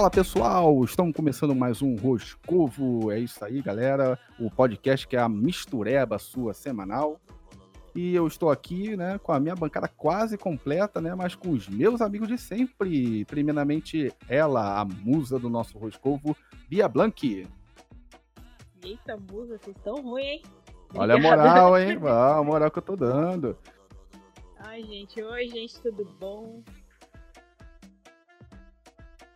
[0.00, 3.12] Fala pessoal, estamos começando mais um Roscovo.
[3.12, 4.18] É isso aí, galera.
[4.38, 7.20] O podcast que é a mistureba sua semanal.
[7.94, 11.68] E eu estou aqui, né, com a minha bancada quase completa, né, mas com os
[11.68, 13.26] meus amigos de sempre.
[13.26, 16.34] Primeiramente, ela, a musa do nosso Roscovo,
[16.66, 17.46] Bia Blank.
[18.82, 20.42] Eita, musa, vocês estão ruins, hein?
[20.94, 21.98] Olha a moral, hein?
[22.06, 23.54] Ah, a moral que eu tô dando.
[24.60, 26.62] Ai, gente, oi, gente, tudo bom?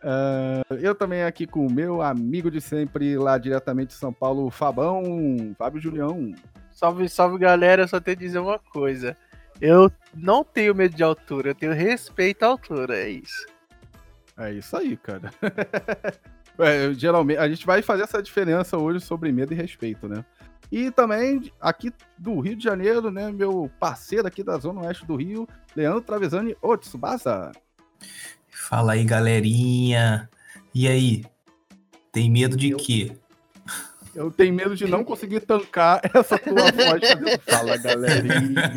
[0.05, 4.51] Uh, eu também aqui com o meu amigo de sempre, lá diretamente de São Paulo,
[4.51, 6.31] Fabão, Fábio Julião.
[6.71, 9.17] Salve, salve galera, eu só tenho que dizer uma coisa.
[9.59, 13.47] Eu não tenho medo de altura, eu tenho respeito à altura, é isso.
[14.37, 15.31] É isso aí, cara.
[16.59, 20.23] é, geralmente, a gente vai fazer essa diferença hoje sobre medo e respeito, né?
[20.71, 23.31] E também aqui do Rio de Janeiro, né?
[23.31, 27.51] Meu parceiro aqui da Zona Oeste do Rio, Leandro Travesani Otsubasa.
[28.67, 30.27] Fala aí, galerinha.
[30.73, 31.23] E aí?
[32.11, 33.15] Tem medo de eu, quê?
[34.15, 38.73] Eu tenho medo de não conseguir tancar essa tua voz Fala, galerinha.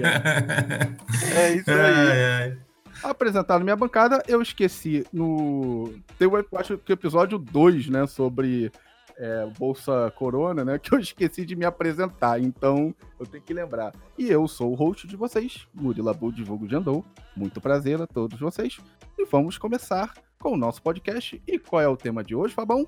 [1.35, 1.81] É isso aí.
[1.81, 2.59] Ai, ai.
[3.03, 5.95] Apresentado minha bancada, eu esqueci no.
[6.19, 8.07] Tem, eu acho que episódio 2, né?
[8.07, 8.71] Sobre
[9.17, 10.79] é, Bolsa Corona, né?
[10.83, 13.95] Que eu esqueci de me apresentar, então eu tenho que lembrar.
[14.19, 17.03] E eu sou o host de vocês, Murilo Abu de Vogo de Andou.
[17.35, 18.79] Muito prazer a todos vocês.
[19.19, 21.43] E vamos começar com o nosso podcast.
[21.45, 22.87] E qual é o tema de hoje, Fabão?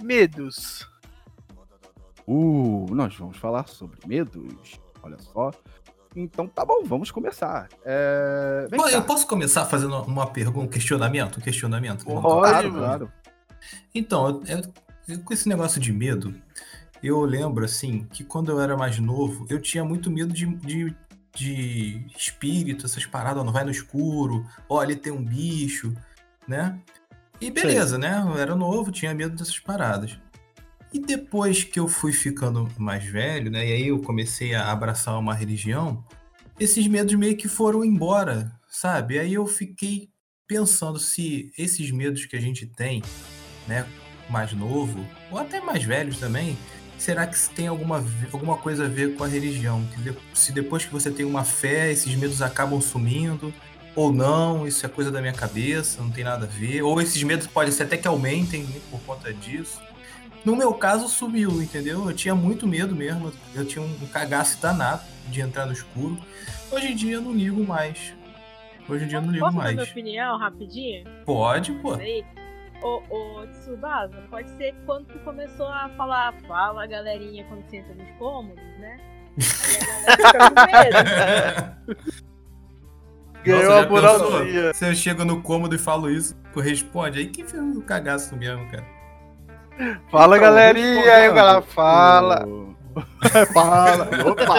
[0.00, 0.88] Medos.
[2.24, 4.80] Uh, nós vamos falar sobre medos.
[5.02, 5.50] Olha só.
[6.14, 7.68] Então tá bom, vamos começar.
[7.84, 8.68] É...
[8.76, 11.38] Pô, eu posso começar fazendo uma pergunta, um questionamento?
[11.38, 12.04] Um questionamento?
[12.04, 13.12] Pode, claro, claro.
[13.92, 14.40] Então,
[15.08, 16.32] eu, com esse negócio de medo,
[17.02, 20.96] eu lembro, assim, que quando eu era mais novo, eu tinha muito medo de, de,
[21.36, 25.94] de espírito, essas paradas, não vai no escuro, olha, ali tem um bicho,
[26.48, 26.78] né?
[27.40, 28.02] E beleza, Sim.
[28.02, 28.24] né?
[28.26, 30.18] Eu era novo, tinha medo dessas paradas.
[30.92, 33.66] E depois que eu fui ficando mais velho, né?
[33.68, 36.02] E aí eu comecei a abraçar uma religião,
[36.58, 39.18] esses medos meio que foram embora, sabe?
[39.18, 40.08] Aí eu fiquei
[40.46, 43.02] pensando se esses medos que a gente tem,
[43.66, 43.86] né?
[44.28, 46.56] mais novo, ou até mais velhos também,
[46.98, 49.86] será que tem alguma, alguma coisa a ver com a religião?
[50.34, 53.52] Se depois que você tem uma fé, esses medos acabam sumindo,
[53.94, 57.22] ou não, isso é coisa da minha cabeça, não tem nada a ver, ou esses
[57.22, 59.80] medos podem ser até que aumentem né, por conta disso.
[60.44, 62.08] No meu caso, sumiu, entendeu?
[62.08, 66.16] Eu tinha muito medo mesmo, eu tinha um cagaço danado de entrar no escuro.
[66.70, 68.14] Hoje em dia eu não ligo mais.
[68.88, 69.74] Hoje em dia eu não ligo Posso mais.
[69.74, 71.04] Posso dar minha opinião rapidinho?
[71.24, 71.94] Pode, pô.
[71.94, 72.24] Aí
[72.82, 77.94] ô, ô Tsubasa, pode ser quando tu começou a falar, fala galerinha quando você entra
[77.94, 79.00] nos cômodos, né?
[83.44, 84.74] Ganhou a moralzinha.
[84.74, 88.36] Se eu chego no cômodo e falo isso, tu responde, aí que fez um cagaço
[88.36, 88.84] mesmo, cara.
[90.10, 92.44] Fala então, galerinha, aí o galera fala.
[93.52, 94.08] Fala.
[94.24, 94.54] Opa.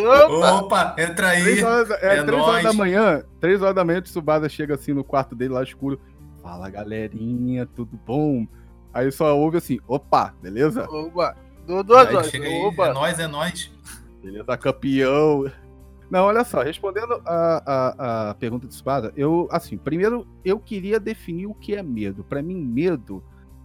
[0.00, 0.52] Opa!
[0.52, 1.42] Opa, entra aí.
[1.42, 4.74] Três horas, é, é três horas da manhã, três horas da manhã, o Tsubasa chega
[4.74, 6.00] assim no quarto dele lá escuro.
[6.44, 8.46] Fala galerinha, tudo bom?
[8.92, 10.84] Aí só ouve assim, opa, beleza?
[10.90, 11.34] Opa,
[11.66, 12.32] duas horas.
[12.66, 12.88] Opa.
[12.88, 13.72] É nóis, é nóis.
[14.22, 15.50] Beleza, campeão.
[16.10, 21.00] Não, olha só, respondendo a, a, a pergunta de espada, eu, assim, primeiro eu queria
[21.00, 22.22] definir o que é medo.
[22.22, 23.24] Para mim, medo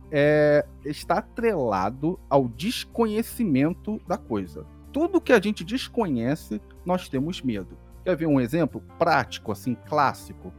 [0.09, 4.65] é, está atrelado ao desconhecimento da coisa.
[4.93, 7.77] Tudo que a gente desconhece, nós temos medo.
[8.05, 10.53] Quer ver um exemplo prático, assim, clássico?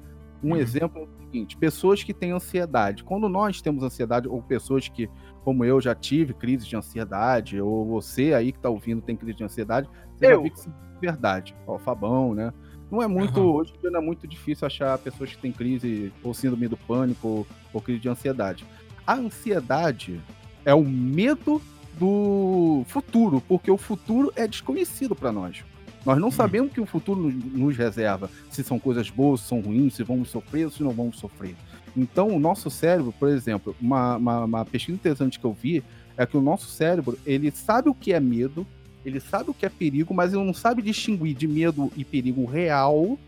[0.45, 0.57] Um uhum.
[0.57, 3.05] exemplo seguinte: pessoas que têm ansiedade.
[3.05, 5.09] Quando nós temos ansiedade, ou pessoas que,
[5.45, 9.39] como eu, já tive crise de ansiedade, ou você aí que está ouvindo tem crise
[9.39, 10.41] de ansiedade, você eu.
[10.41, 11.55] vai ver que isso é verdade.
[11.67, 12.53] Ó, Fabão, né?
[12.91, 13.55] Não é muito, uhum.
[13.55, 16.77] hoje em dia não é muito difícil achar pessoas que têm crise ou síndrome do
[16.77, 18.67] pânico ou, ou crise de ansiedade.
[19.07, 20.21] A ansiedade
[20.65, 21.63] é o medo
[21.99, 25.65] do futuro, porque o futuro é desconhecido para nós.
[26.05, 29.95] Nós não sabemos que o futuro nos reserva, se são coisas boas, se são ruins,
[29.95, 31.55] se vamos sofrer ou se não vamos sofrer.
[31.97, 35.83] Então, o nosso cérebro, por exemplo, uma, uma, uma, pesquisa interessante que eu vi
[36.17, 38.67] é que o nosso cérebro, ele sabe o que é medo,
[39.05, 42.45] ele sabe o que é perigo, mas ele não sabe distinguir de medo e perigo
[42.45, 43.19] real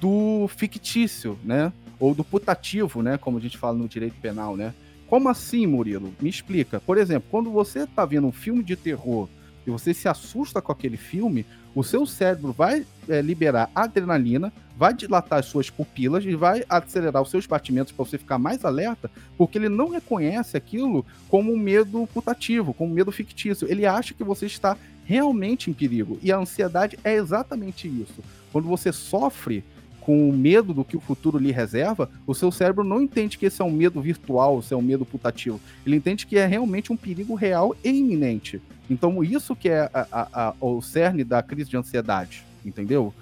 [0.00, 1.72] do fictício, né?
[2.00, 3.16] Ou do putativo, né?
[3.16, 4.74] Como a gente fala no direito penal, né?
[5.06, 6.12] Como assim, Murilo?
[6.20, 6.80] Me explica.
[6.80, 9.28] Por exemplo, quando você está vendo um filme de terror
[9.66, 14.94] e você se assusta com aquele filme, o seu cérebro vai é, liberar adrenalina, vai
[14.94, 19.10] dilatar as suas pupilas e vai acelerar os seus batimentos para você ficar mais alerta,
[19.36, 23.68] porque ele não reconhece aquilo como um medo putativo, como um medo fictício.
[23.70, 26.18] Ele acha que você está realmente em perigo.
[26.22, 28.22] E a ansiedade é exatamente isso.
[28.52, 29.64] Quando você sofre
[30.04, 33.62] com medo do que o futuro lhe reserva, o seu cérebro não entende que esse
[33.62, 35.58] é um medo virtual, esse é um medo putativo.
[35.84, 38.60] Ele entende que é realmente um perigo real e iminente.
[38.90, 43.14] Então, isso que é a, a, a, o cerne da crise de ansiedade, entendeu?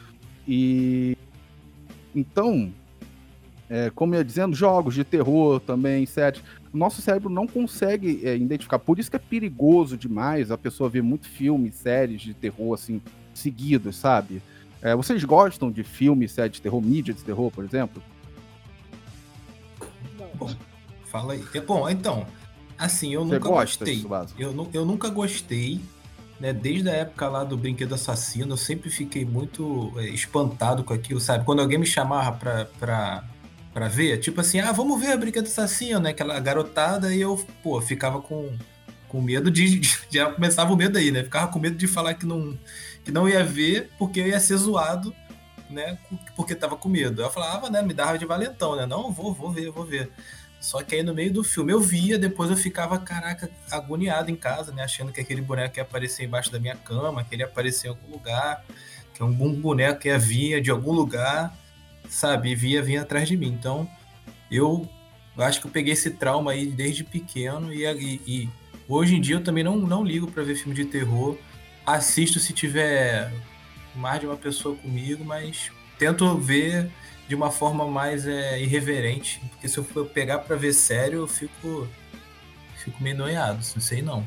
[0.47, 1.17] E.
[2.15, 2.73] Então,
[3.71, 6.43] é, como eu ia dizendo, jogos de terror também, séries.
[6.73, 8.81] O nosso cérebro não consegue é, identificar.
[8.81, 13.01] Por isso que é perigoso demais a pessoa ver muito filme, séries de terror, assim,
[13.33, 14.43] seguidos, sabe?
[14.83, 18.03] É, vocês gostam de filmes, séries de terror, mídia de terror, por exemplo?
[20.35, 20.51] Bom,
[21.07, 21.45] fala aí.
[21.55, 22.27] É, bom, então,
[22.77, 23.95] assim, eu Você nunca gostei.
[23.95, 25.81] Disso, eu, eu nunca gostei,
[26.41, 26.53] né?
[26.53, 31.21] Desde a época lá do Brinquedo Assassino, eu sempre fiquei muito é, espantado com aquilo,
[31.21, 31.45] sabe?
[31.45, 33.25] Quando alguém me chamava pra, pra,
[33.73, 36.11] pra ver, tipo assim, ah, vamos ver o Brinquedo Assassino, né?
[36.11, 38.53] Aquela garotada, e eu, pô, ficava com,
[39.07, 39.81] com medo de.
[40.11, 41.23] Já começava o medo aí, né?
[41.23, 42.59] Ficava com medo de falar que não
[43.05, 45.15] que não ia ver porque ia ser zoado,
[45.69, 45.99] né?
[46.37, 47.23] Porque tava com medo.
[47.23, 47.83] Eu falava, né?
[47.83, 48.87] Me dava de valentão, né?
[48.87, 50.11] Não, vou, vou ver, vou ver.
[50.61, 54.37] Só que aí no meio do filme eu via, depois eu ficava, caraca, agoniado em
[54.37, 54.85] casa, né?
[54.85, 57.91] Achando que aquele boneco ia aparecer embaixo da minha cama, que ele ia aparecer em
[57.91, 58.65] algum lugar,
[59.13, 61.53] que um boneco ia vir de algum lugar,
[62.09, 62.51] sabe?
[62.51, 63.49] E via, vinha atrás de mim.
[63.49, 63.91] Então,
[64.51, 64.89] eu
[65.37, 68.51] acho que eu peguei esse trauma aí desde pequeno e, e, e
[68.89, 71.37] hoje em dia eu também não, não ligo para ver filme de terror
[71.87, 73.33] assisto se tiver
[73.95, 76.91] mais de uma pessoa comigo, mas tento ver
[77.29, 81.29] de uma forma mais é, irreverente, porque se eu for pegar para ver sério, eu
[81.29, 81.89] fico
[82.77, 84.27] fico meio noiado, não sei não.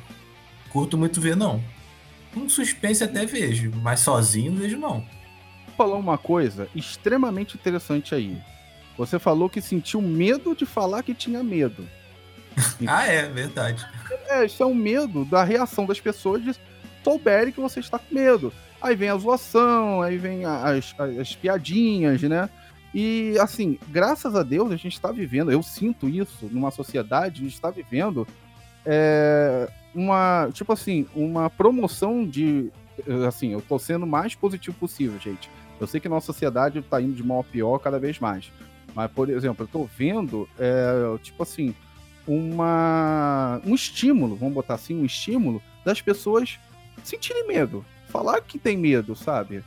[0.69, 1.61] Curto muito ver não.
[2.35, 4.99] Um suspense até vejo, mas sozinho vejo não.
[5.67, 8.41] Vou falar uma coisa extremamente interessante aí.
[8.97, 11.87] Você falou que sentiu medo de falar que tinha medo.
[12.87, 13.85] ah, é, verdade.
[14.27, 16.55] É, isso é um medo da reação das pessoas de
[17.05, 18.51] souberem que você está com medo.
[18.81, 22.49] Aí vem a zoação, aí vem as, as, as piadinhas, né?
[22.93, 27.43] E assim, graças a Deus a gente está vivendo, eu sinto isso numa sociedade, a
[27.43, 28.27] gente está vivendo
[28.85, 32.71] é, uma, tipo assim, uma promoção de,
[33.27, 35.49] assim, eu tô sendo o mais positivo possível, gente.
[35.79, 38.51] Eu sei que nossa sociedade está indo de mal a pior cada vez mais.
[38.95, 41.75] Mas, por exemplo, eu tô vendo, é, tipo assim,
[42.25, 46.57] uma, um estímulo, vamos botar assim, um estímulo das pessoas
[47.03, 47.86] sentirem medo.
[48.07, 49.63] Falar que tem medo, sabe?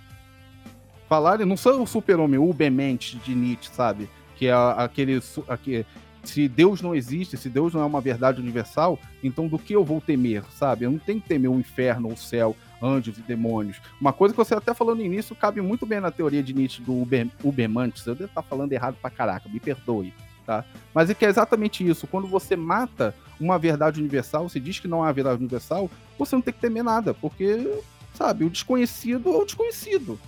[1.09, 4.11] Falar, não sou o super-homem, o Ubermente de Nietzsche, sabe?
[4.37, 5.87] Que é aquele, aquele.
[6.23, 9.85] Se Deus não existe, se Deus não é uma verdade universal, então do que eu
[9.85, 10.85] vou temer, sabe?
[10.85, 13.81] Eu não tenho que temer o inferno, o céu, anjos e demônios.
[14.01, 16.83] Uma coisa que você até falou no início cabe muito bem na teoria de Nietzsche
[16.83, 18.07] do Uber, Ubermantes.
[18.07, 20.13] Eu devo estar falando errado pra caraca, me perdoe,
[20.49, 20.65] tá?
[20.95, 22.07] Mas é que é exatamente isso.
[22.07, 26.41] Quando você mata uma verdade universal, você diz que não há verdade universal, você não
[26.41, 27.83] tem que temer nada, porque,
[28.15, 30.19] sabe, o desconhecido é o desconhecido,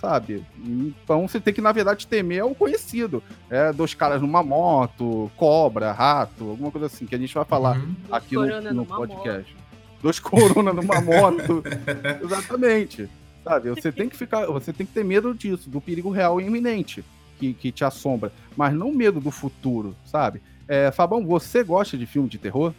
[0.00, 0.44] sabe?
[0.58, 3.22] Então você tem que, na verdade, temer o conhecido.
[3.48, 7.78] É dois caras numa moto, cobra, rato, alguma coisa assim, que a gente vai falar
[7.78, 7.94] uhum.
[8.10, 9.54] aqui no, no podcast.
[9.54, 9.68] Moto.
[10.02, 11.62] Dois corona numa moto.
[12.20, 13.08] Exatamente.
[13.44, 16.46] Sabe, você tem que ficar, você tem que ter medo disso, do perigo real e
[16.46, 17.04] iminente
[17.38, 20.42] que, que te assombra, mas não medo do futuro, sabe?
[20.66, 22.74] É, Fabão, você gosta de filme de terror?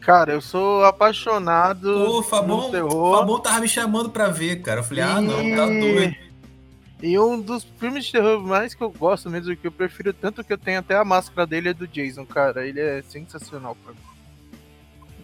[0.00, 3.18] Cara, eu sou apaixonado Ô, Fabão, terror.
[3.18, 4.80] Fabão tava me chamando pra ver, cara.
[4.80, 5.06] Eu falei, e...
[5.06, 6.14] ah, não, tá doido.
[7.02, 10.42] E um dos filmes de terror mais que eu gosto mesmo, que eu prefiro tanto
[10.42, 12.66] que eu tenho até a máscara dele, é do Jason, cara.
[12.66, 13.98] Ele é sensacional pra mim.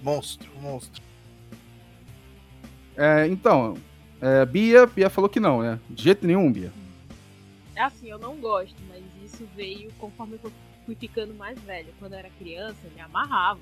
[0.02, 1.02] Monstro, monstro.
[2.96, 3.76] É, então,
[4.20, 5.78] é, Bia, Bia falou que não, né?
[5.88, 6.72] De jeito nenhum, Bia.
[7.84, 10.52] Assim, eu não gosto, mas isso veio conforme eu
[10.84, 11.92] fui ficando mais velha.
[11.98, 13.60] Quando eu era criança, me amarrava.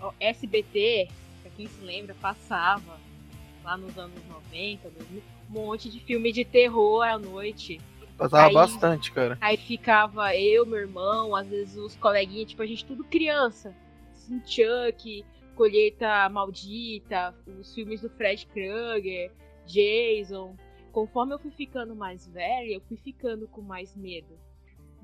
[0.00, 1.08] O SBT,
[1.42, 2.98] pra quem se lembra, passava
[3.64, 7.80] lá nos anos 90, 2000, um monte de filme de terror à noite.
[8.16, 9.38] Passava aí, bastante, cara.
[9.40, 13.74] Aí ficava eu, meu irmão, às vezes os coleguinhas, tipo, a gente tudo criança.
[14.12, 19.30] Assim, Chuck, Colheita Maldita, os filmes do Fred Krueger,
[19.66, 20.56] Jason.
[20.92, 24.38] Conforme eu fui ficando mais velha, eu fui ficando com mais medo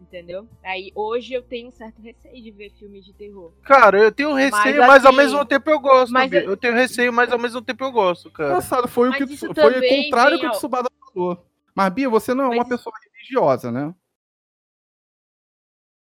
[0.01, 0.49] entendeu?
[0.63, 3.53] Aí hoje eu tenho um certo receio de ver filmes de terror.
[3.63, 6.13] Cara, eu tenho receio, mas, mas ao assim, mesmo tempo eu gosto.
[6.13, 6.41] Mas eu...
[6.41, 6.57] eu...
[6.57, 8.51] tenho receio, mas ao mesmo tempo eu gosto, cara.
[8.51, 11.45] Engraçado, foi mas o que foi o contrário que o Tsubada falou.
[11.75, 13.95] Mas Bia, você não é uma pessoa religiosa, né?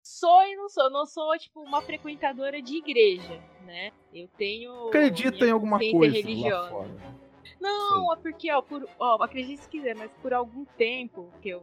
[0.03, 3.93] Sou e não sou, não sou tipo uma frequentadora de igreja, né?
[4.13, 6.63] Eu tenho Acredita em alguma coisa religiosa.
[6.63, 7.23] Lá fora.
[7.61, 8.13] Não, Sim.
[8.13, 11.63] é porque, ó, por, ó, acredite se quiser, mas por algum tempo que eu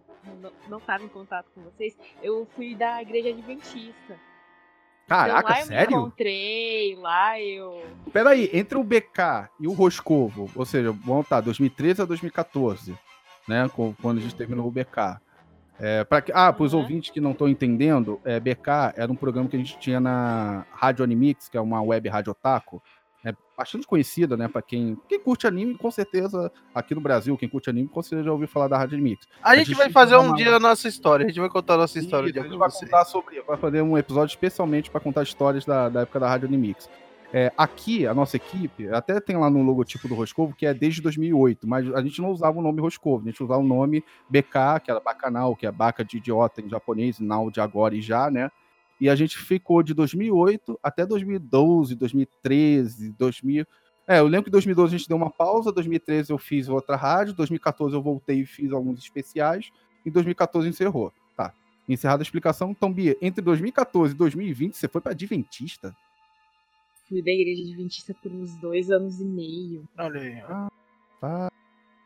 [0.68, 4.18] não estava em contato com vocês, eu fui da igreja adventista.
[5.08, 5.96] Caraca, então, lá sério?
[5.96, 7.84] Eu me encontrei, lá eu.
[8.14, 12.96] Peraí, entre o BK e o Roscovo, ou seja, vamos tá, 2013 a 2014,
[13.48, 13.70] né?
[14.02, 15.20] Quando a gente terminou o BK.
[15.82, 16.82] É, pra, que- ah, para os Uhum.
[16.82, 20.66] ouvintes que não estão entendendo, é, BK era um programa que a gente tinha na
[20.74, 22.84] Rádio Animix, que é uma web rádio otaku.
[23.24, 24.48] É bastante conhecida, né?
[24.48, 28.24] Para quem, quem curte anime, com certeza, aqui no Brasil, quem curte anime, com certeza
[28.24, 29.28] já ouviu falar da Rádio Animix.
[29.44, 31.26] A gente gente vai fazer um dia a nossa história.
[31.26, 32.90] A gente vai contar a nossa história Isso, a gente vai de vocês.
[32.90, 36.48] contar sobre, vai fazer um episódio especialmente para contar histórias da, da época da Rádio
[36.48, 36.90] Animix.
[37.32, 41.00] É, aqui, a nossa equipe, até tem lá no logotipo do Roscovo, que é desde
[41.02, 44.80] 2008, mas a gente não usava o nome Roscovo, a gente usava o nome BK,
[44.84, 48.32] que era Bacanal, que é Baca de Idiota em japonês, Nau de agora e já,
[48.32, 48.50] né?
[49.00, 53.66] E a gente ficou de 2008 até 2012, 2013, 2000.
[54.08, 56.96] É, eu lembro que em 2012 a gente deu uma pausa, 2013 eu fiz outra
[56.96, 59.72] rádio, 2014 eu voltei e fiz alguns especiais,
[60.06, 61.14] em 2014 encerrou.
[61.38, 61.54] Tá.
[61.88, 62.72] Encerrada a explicação.
[62.72, 65.96] Então, Bia, entre 2014 e 2020 você foi pra Adventista?
[67.08, 69.88] Fui da igreja adventista por uns dois anos e meio.
[69.98, 70.42] Olha aí.
[71.20, 71.50] Tá.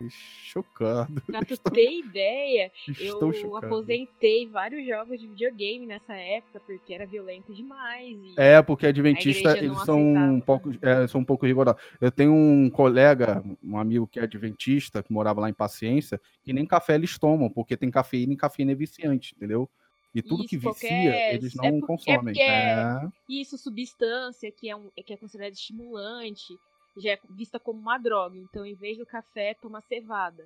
[0.10, 1.22] Chocado.
[1.22, 3.66] Pra tu ter ideia, Estou eu chocado.
[3.68, 8.18] aposentei vários jogos de videogame nessa época, porque era violento demais.
[8.38, 11.82] É, porque Adventista, eles são um pouco, é, são um pouco rigorosos.
[12.00, 16.54] Eu tenho um colega, um amigo que é Adventista, que morava lá em Paciência, que
[16.54, 19.70] nem café eles tomam, porque tem cafeína e cafeína é viciante, entendeu?
[20.16, 22.20] E tudo Isso, que vicia, qualquer- eles é não por- é consomem.
[22.26, 26.54] porque- É, Isso, substância, que é, um, que é considerada estimulante,
[26.98, 28.38] já é vista como uma droga.
[28.38, 30.46] Então, em vez do café, toma cevada.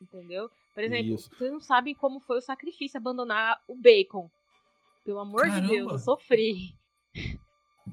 [0.00, 0.50] Entendeu?
[0.74, 1.30] Por exemplo, Isso.
[1.36, 4.30] vocês não sabem como foi o sacrifício abandonar o bacon.
[5.04, 5.68] Pelo amor de Caramba.
[5.68, 6.74] Deus, eu sofri.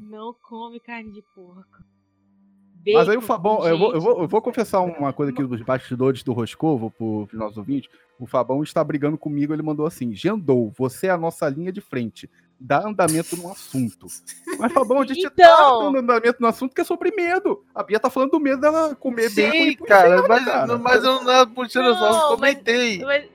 [0.01, 1.77] Não come carne de porco.
[2.86, 5.41] Mas aí o Bacon, Fabão, eu vou, eu, vou, eu vou confessar uma coisa aqui
[5.43, 7.89] dos bastidores do Roscovo pro- pros nossos ouvintes.
[8.19, 11.79] O Fabão está brigando comigo, ele mandou assim: Gendou, você é a nossa linha de
[11.79, 12.29] frente.
[12.65, 14.08] Dá andamento no assunto.
[14.58, 15.84] Mas, Fabão, a gente tá Então.
[15.91, 17.62] dando andamento no assunto que é sobre medo.
[17.75, 20.77] A Bia tá falando do medo dela comer bacon Sim, e pro cara, mas, cara.
[20.77, 23.03] mas eu não puxando só, eu mas- comentei.
[23.03, 23.29] Mas, Sim,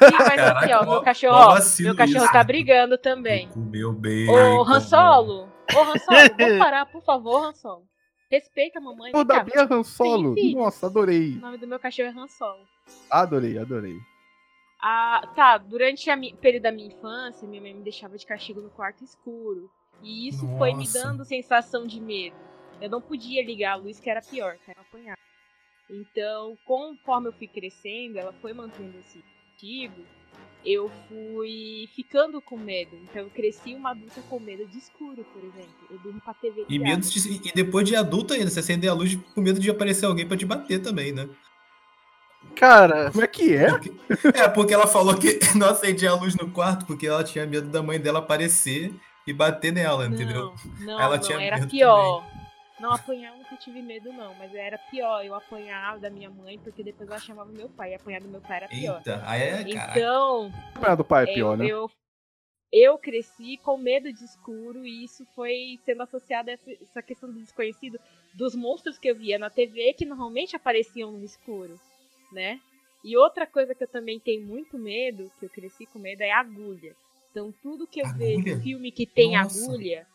[0.00, 2.32] mas aqui, Caraca, ó, mó- meu cachorro, ó, meu cachorro isso.
[2.32, 3.48] tá brigando também.
[3.48, 4.28] Comeu bem.
[4.28, 5.48] Ô, Han Solo!
[5.74, 7.82] Ô, Han Solo, vamos parar, por favor, Han Solo.
[8.30, 9.12] Respeita a mamãe.
[9.12, 9.42] Vem da.
[9.42, 10.34] Bia Han Solo.
[10.34, 10.62] Tem filhos.
[10.62, 11.36] Nossa, adorei.
[11.36, 12.60] O nome do meu cachorro é Han Solo.
[13.10, 13.96] Adorei, adorei.
[14.82, 18.70] Ah, tá, durante o período da minha infância, minha mãe me deixava de castigo no
[18.70, 19.70] quarto escuro.
[20.02, 21.04] E isso foi me Nossa.
[21.04, 22.34] dando sensação de medo.
[22.80, 25.16] Eu não podia ligar a luz, que era pior, que era apanhar.
[25.88, 30.02] Então, conforme eu fui crescendo, ela foi mantendo esse castigo,
[30.64, 32.96] eu fui ficando com medo.
[33.04, 35.86] Então, eu cresci uma adulta com medo de escuro, por exemplo.
[35.90, 38.90] Eu durmo com a TV E, medo de- e depois de adulto ainda, você acender
[38.90, 41.28] a luz com medo de aparecer alguém pra te bater também, né?
[42.54, 43.68] Cara, Como é que é?
[43.70, 43.92] Porque-
[44.34, 47.68] é, porque ela falou que não acendia a luz no quarto porque ela tinha medo
[47.68, 48.94] da mãe dela aparecer
[49.26, 50.54] e bater nela, entendeu?
[50.80, 52.24] Não, não, Ela não, tinha era medo pior.
[52.80, 54.34] Não apanhar, eu nunca tive medo, não.
[54.34, 57.92] Mas era pior eu apanhar da minha mãe, porque depois ela chamava meu pai.
[57.92, 58.96] E apanhar do meu pai era pior.
[58.98, 59.92] Eita, aí é, cara.
[59.92, 61.66] Então, A do pai é eu, pior, né?
[61.66, 61.88] eu,
[62.72, 67.38] eu cresci com medo de escuro e isso foi sendo associado a essa questão do
[67.38, 68.00] desconhecido
[68.34, 71.78] dos monstros que eu via na TV que normalmente apareciam no escuro,
[72.32, 72.60] né?
[73.04, 76.30] E outra coisa que eu também tenho muito medo, que eu cresci com medo, é
[76.32, 76.94] agulha.
[77.30, 78.42] Então tudo que eu Agulha?
[78.42, 79.58] vejo filme que tem Nossa.
[79.64, 80.06] agulha,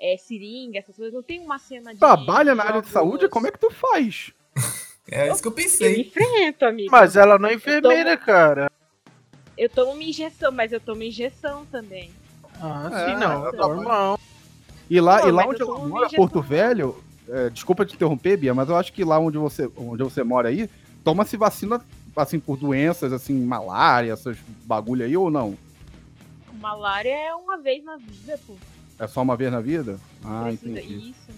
[0.00, 3.46] é seringa, essas coisas, não tem uma cena de Trabalha na área de saúde, como
[3.46, 4.32] é que tu faz?
[5.10, 6.00] É isso que eu Eu pensei.
[6.02, 6.90] enfrento, amigo.
[6.90, 8.70] mas ela não é enfermeira, cara.
[9.58, 12.10] Eu tomo uma injeção, mas eu tomo injeção também.
[12.62, 14.18] Ah, É, sim, não, é normal.
[14.88, 16.16] E lá, Pô, e lá onde eu um mora, vegetariano.
[16.16, 20.02] Porto Velho, é, desculpa te interromper, Bia, mas eu acho que lá onde você, onde
[20.02, 20.68] você mora aí,
[21.04, 21.80] toma-se vacina,
[22.16, 25.56] assim, por doenças, assim, malária, essas bagulho aí, ou não?
[26.60, 28.54] Malária é uma vez na vida, pô.
[28.98, 29.98] É só uma vez na vida?
[30.24, 31.10] Ah, Precisa entendi.
[31.10, 31.30] isso.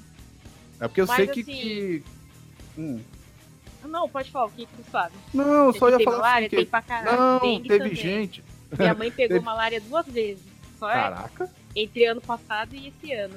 [0.81, 1.41] É porque eu Mas, sei que...
[1.41, 2.03] assim, que-
[2.77, 3.01] Hum.
[3.85, 5.15] Não, pode falar, o que, que tu sabe?
[5.35, 6.71] Não, eu só ia tem falar malária, assim tem que...
[6.71, 7.17] pra caralho.
[7.21, 7.95] Não, dengue teve também.
[7.95, 8.45] gente...
[8.79, 10.43] Minha mãe pegou Teve- malária duas vezes.
[10.79, 13.35] Só é Caraca, entre ano passado e esse ano.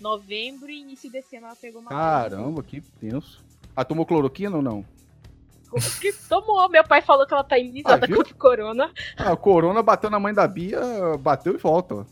[0.00, 2.30] Novembro e início desse ano ela pegou malária.
[2.36, 3.42] caramba, que tenso.
[3.74, 4.84] Ah, tomou cloroquina ou não?
[6.00, 6.68] Que tomou.
[6.68, 8.90] Meu pai falou que ela tá imunizada Ah, contra o corona.
[9.16, 10.80] Ah, o corona bateu na mãe da Bia,
[11.20, 12.06] bateu e volta.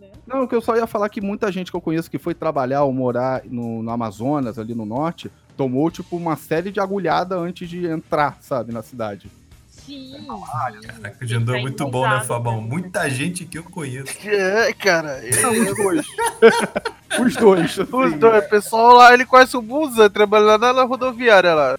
[0.00, 0.08] né?
[0.26, 2.84] Não, que eu só ia falar que muita gente que eu conheço que foi trabalhar
[2.84, 7.68] ou morar no, no Amazonas, ali no norte, tomou, tipo, uma série de agulhada antes
[7.68, 9.30] de entrar, sabe, na cidade.
[9.68, 10.26] Sim.
[10.52, 12.60] Caraca, já andou Tá muito bom, né, Fabão?
[12.62, 12.68] né?
[12.68, 14.16] Muita gente que eu conheço.
[14.28, 15.20] É, cara.
[15.50, 16.06] Os dois.
[17.18, 17.78] Os dois.
[17.78, 18.18] Os assim.
[18.18, 21.78] dois, o pessoal lá, ele conhece o Busa, trabalhando lá na rodoviária lá.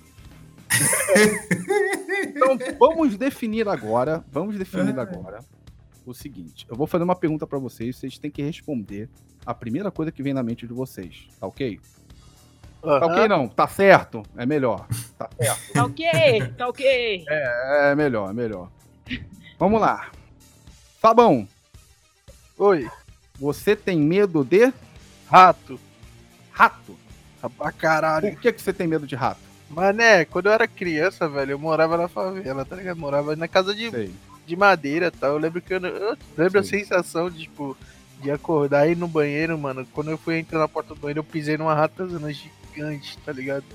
[2.27, 5.01] Então, vamos definir agora, vamos definir Ah.
[5.03, 5.39] agora
[6.06, 6.65] o seguinte.
[6.70, 9.10] Eu vou fazer uma pergunta pra vocês, vocês têm que responder
[9.46, 11.80] a primeira coisa que vem na mente de vocês, tá ok?
[12.82, 14.86] Tá ok não, tá certo, é melhor.
[15.18, 17.25] Tá certo, Tá ok, tá ok.
[17.30, 18.70] é melhor, é melhor.
[19.58, 20.12] Vamos lá.
[21.00, 21.48] Fabão,
[22.58, 22.89] Oi,
[23.39, 24.72] você tem medo de
[25.30, 25.80] rato.
[26.51, 26.96] rato?
[27.58, 28.32] Pra caralho.
[28.34, 29.42] Por que, que você tem medo de rato?
[29.74, 32.98] Mané, quando eu era criança, velho, eu morava na favela, tá ligado?
[32.98, 34.12] Morava na casa de, Sei.
[34.46, 35.32] de madeira e tal.
[35.32, 36.80] Eu lembro que eu, eu lembro a Sim.
[36.80, 37.75] sensação de, tipo,
[38.22, 39.86] de acordar e ir no banheiro, mano.
[39.94, 43.65] Quando eu fui entrar na porta do banheiro, eu pisei numa ratazana gigante, tá ligado?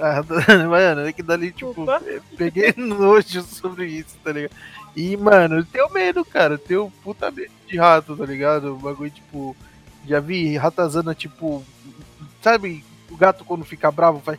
[0.00, 2.00] A ratazana, mano, é que dali, tipo, Opa.
[2.06, 4.52] eu peguei nojo sobre isso, tá ligado?
[4.96, 6.54] E, mano, eu tenho medo, cara.
[6.54, 8.74] Eu tenho puta medo de rato, tá ligado?
[8.74, 9.56] O bagulho, tipo,
[10.06, 11.64] já vi ratazana, tipo,
[12.42, 14.38] sabe o gato quando fica bravo vai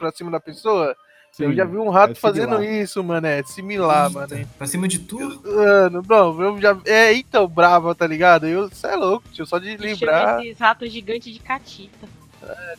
[0.00, 0.96] pra cima da pessoa?
[1.38, 3.26] eu Sim, já vi um rato é fazendo isso, mano.
[3.26, 4.48] É similar, Eita, mano.
[4.58, 5.40] Pra cima de tudo.
[5.44, 6.76] Mano, não, eu já.
[6.84, 8.46] É, então, brava, tá ligado?
[8.46, 10.44] Eu, cê é louco, tio, só de lembrar.
[10.44, 12.08] esses ratos gigantes de catita.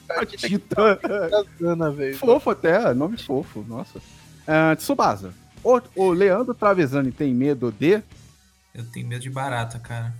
[0.07, 0.99] Catita.
[1.01, 2.17] Ratazana, velho.
[2.17, 4.01] Fofo até, nome fofo, nossa.
[4.47, 8.01] Ah, Tsubasa, o, o Leandro Travesani tem medo de
[8.73, 10.13] Eu tenho medo de barata, cara.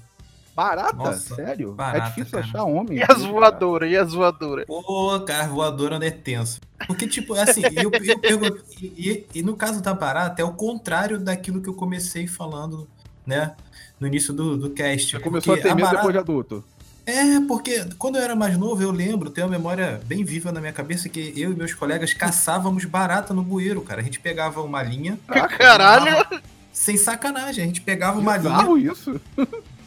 [0.64, 0.96] Barata?
[0.96, 1.72] Nossa, Sério?
[1.74, 2.44] barata, é difícil cara.
[2.46, 2.98] achar homem.
[3.00, 4.66] E as voadoras, e as voadoras?
[4.66, 6.60] Pô, cara, voadora não é tenso.
[6.88, 8.64] Porque, tipo, assim, eu, eu pergunto.
[8.82, 12.88] E, e- e no caso da barata, é o contrário daquilo que eu comecei falando,
[13.26, 13.54] né?
[14.00, 15.12] No início do, do cast.
[15.18, 16.64] Você começou a ter medo barata- depois de adulto.
[17.04, 20.60] É, porque quando eu era mais novo, eu lembro, tenho uma memória bem viva na
[20.60, 24.02] minha cabeça que eu e meus colegas caçávamos barata no bueiro, cara.
[24.02, 25.18] A gente pegava uma linha.
[25.58, 26.26] Caralho!
[26.72, 29.20] Sem sacanagem, a gente pegava uma linha, Bizarro isso.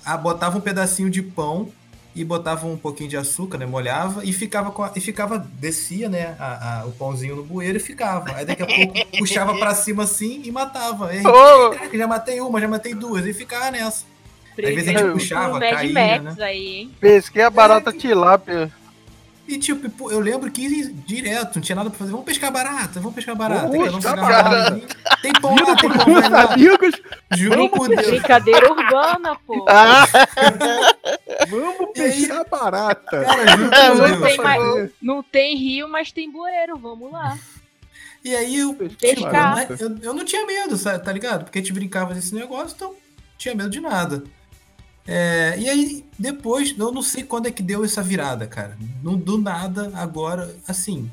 [0.04, 1.68] Ah, botava um pedacinho de pão
[2.16, 3.66] e botava um pouquinho de açúcar, né?
[3.66, 6.37] Molhava e ficava com a- e ficava descia, né?
[6.38, 8.37] a- a- o pãozinho no bueiro e ficava.
[8.37, 11.08] Aí daqui a pouco puxava pra cima assim e matava.
[11.08, 14.04] Aí, "Caraca, já matei uma, já matei duas e ficava nessa.
[14.56, 16.45] Às vezes a gente puxava, Mad caía, Max né?
[16.45, 16.93] aí, hein?
[17.00, 18.71] pesquei a barata tilápia.
[19.47, 22.11] E tipo, eu lembro que direto, não tinha nada pra fazer.
[22.13, 23.69] Vamos pescar barata, vamos pescar barata.
[23.69, 24.71] Pescar pegava barata.
[24.75, 24.87] linha.
[25.21, 26.43] Tem pão lá, tem pão lá.
[26.54, 26.95] amigos,
[27.37, 28.07] Juro por Deus.
[28.07, 29.65] Brincadeira urbana, pô.
[29.69, 30.07] Ah,
[31.49, 32.13] vamos E aí?
[32.26, 33.25] pescar barata.
[33.25, 34.23] Cara, juro por não Deus.
[34.23, 36.78] tem mais- Não tem rio, mas tem bueiro.
[36.78, 37.37] Vamos lá.
[38.25, 39.76] E aí eu, pescar tipo, barata.
[39.78, 41.45] eu, eu não tinha medo, sabe, tá ligado?
[41.45, 42.97] Porque a gente brincava desse negócio, então não
[43.37, 44.25] tinha medo de nada.
[45.06, 48.76] É, e aí, depois, eu não sei quando é que deu essa virada, cara.
[49.02, 51.10] Não, do nada, agora, assim,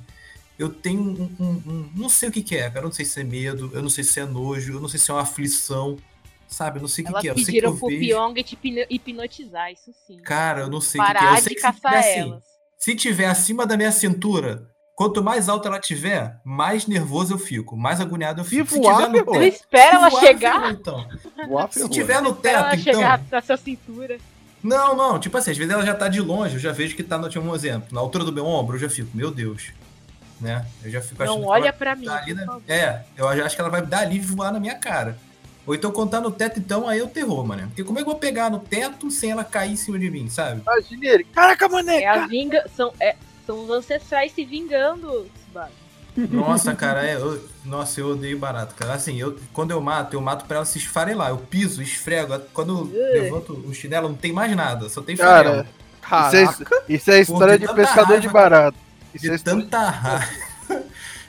[0.58, 2.80] eu tenho um, um- um- Não sei o que, que é, cara.
[2.80, 5.00] Eu não sei se é medo, eu não sei se é nojo, eu não sei
[5.00, 5.98] se é uma aflição,
[6.48, 6.78] sabe?
[6.78, 7.32] Eu não sei o que, que é.
[7.32, 8.00] Eu sei que eu pediram pro vejo.
[8.02, 10.18] Pyong te hipno- hipnotizar, isso sim.
[10.22, 11.20] Cara, eu não sei o que, que é.
[11.20, 12.42] Parar Eu sei de que se caçar tiver, assim,
[12.78, 17.76] se tiver acima da minha cintura, quanto mais alta ela tiver, mais nervoso eu fico,
[17.76, 18.70] mais agoniado eu fico.
[18.70, 19.36] Se voar, ferrou.
[19.36, 20.72] Você espera se ela voar, chegar?
[20.72, 21.08] então.
[21.48, 22.94] Voar Se tiver no Espera ela teto, então.
[22.94, 24.18] chegar na sua cintura.
[24.64, 27.02] Não, não, tipo assim, às vezes ela já tá de longe, eu já vejo que
[27.04, 29.72] tá, no, tipo, um exemplo, na altura do meu ombro, eu já fico, meu Deus.
[30.40, 30.66] Né?
[30.84, 32.06] Eu já fico achando Não olha ela pra mim.
[32.06, 32.48] né?
[32.68, 35.18] É, eu já acho que ela vai dar ali e voar na minha cara.
[35.68, 37.68] Ou então quando tá no teto, então, aí é o terror, mano.
[37.68, 40.10] Porque como é que eu vou pegar no teto sem ela cair em cima de
[40.10, 40.62] mim, sabe?
[40.62, 41.24] imagine ele.
[41.26, 42.02] Caraca, mané!
[42.02, 42.66] É a vinga...
[42.76, 43.16] são, é,
[43.52, 45.72] são os ancestrais se vingando, Tsubasa.
[46.30, 48.94] Nossa, cara, é, eu- nossa, eu odeio barato, cara.
[48.94, 51.30] Assim, eu, quando eu mato, eu mato pra ela se esfarelar.
[51.30, 52.38] Eu piso, esfrego.
[52.54, 55.66] Quando eu levanto o chinelo, não tem mais nada, só tem Cara,
[56.02, 56.28] farelo.
[56.28, 56.36] Isso
[56.74, 58.78] é, isso é história de de pescador de raiva, barato.
[59.14, 60.28] Isso é De história tanta raiva.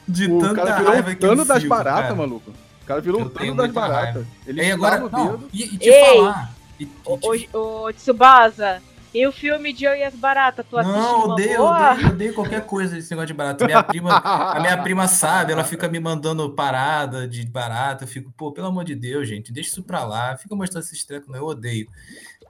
[0.09, 2.15] De O tanta cara virou raiva o que eu Tano das baratas, cara.
[2.17, 2.51] maluco.
[2.51, 4.27] O cara virou Eu o Tano tenho das baratas.
[4.45, 5.49] Ele E agora, não, dedo.
[5.53, 6.17] e, e te Ei!
[6.17, 6.53] falar.
[6.81, 8.83] E, e te- Ô, ô, Tsubasa,
[9.15, 10.65] e o filme Joe e as Baratas?
[10.69, 13.65] Tu assistiu não, odeio, odeio, odeio qualquer coisa desse negócio de barato.
[13.65, 18.05] Minha prima, a minha prima sabe, ela fica me mandando parada de barata.
[18.05, 20.37] Eu fico, pô, pelo amor de Deus, gente, deixa isso pra lá.
[20.37, 21.87] Fica mostrando esses trecos, eu odeio.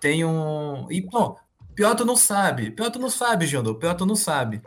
[0.01, 0.87] Tem um.
[0.91, 1.37] E, não,
[1.75, 2.71] pior tu não sabe.
[2.71, 3.75] Pior tu não sabe, Jandô.
[3.75, 4.63] Pior tu não sabe.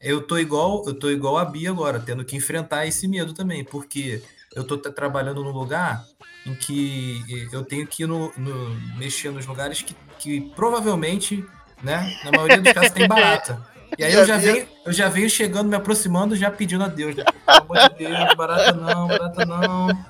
[0.00, 3.64] Eu tô igual, eu tô igual a Bia agora, tendo que enfrentar esse medo também,
[3.64, 4.22] porque
[4.54, 6.04] eu tô tra- trabalhando num lugar
[6.44, 9.96] em que eu tenho que ir no, no- mexer nos lugares que,
[10.26, 11.44] que provavelmente,
[11.80, 13.64] né, na maioria dos casos tem barata.
[13.96, 17.14] E aí eu já venho, eu já venho chegando, me aproximando, já pedindo a Deus,
[17.14, 17.22] né?
[17.24, 20.06] Pelo amor de Deus, barata não, barata não.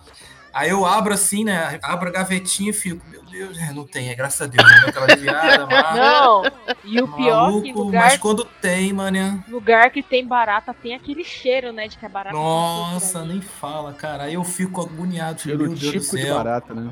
[0.55, 1.79] Aí eu abro assim, né?
[1.83, 4.87] Abro a gavetinha e fico, meu Deus, é, não tem, é graças a Deus, né?
[4.87, 5.07] Aquela
[5.69, 6.43] mas, Não,
[6.83, 9.45] e o pior que maluco, lugar, mas quando tem, mané.
[9.51, 11.87] lugar que tem barata tem aquele cheiro, né?
[11.89, 14.25] De que a barata Nossa, nem fala, cara.
[14.25, 16.37] Aí eu fico agoniado, Cheiro meu Deus do típico de céu.
[16.37, 16.91] barata, né?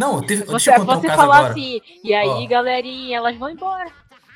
[0.00, 1.52] Não, teve, deixa Você, eu contar um você caso falar agora.
[1.52, 2.46] assim, e aí, Ó.
[2.46, 3.90] galerinha, elas vão embora.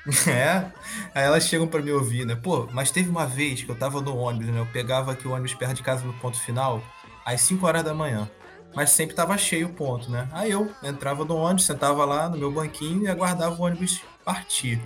[0.29, 0.66] É.
[1.14, 2.37] Aí elas chegam pra me ouvir, né?
[2.37, 4.61] Pô, mas teve uma vez que eu tava no ônibus, né?
[4.61, 6.83] Eu pegava aqui o ônibus perto de casa no ponto final,
[7.24, 8.29] às 5 horas da manhã.
[8.74, 10.29] Mas sempre tava cheio o ponto, né?
[10.33, 14.79] Aí eu entrava no ônibus, sentava lá no meu banquinho e aguardava o ônibus partir.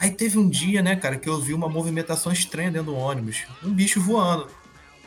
[0.00, 3.44] Aí teve um dia, né, cara, que eu vi uma movimentação estranha dentro do ônibus.
[3.62, 4.48] Um bicho voando.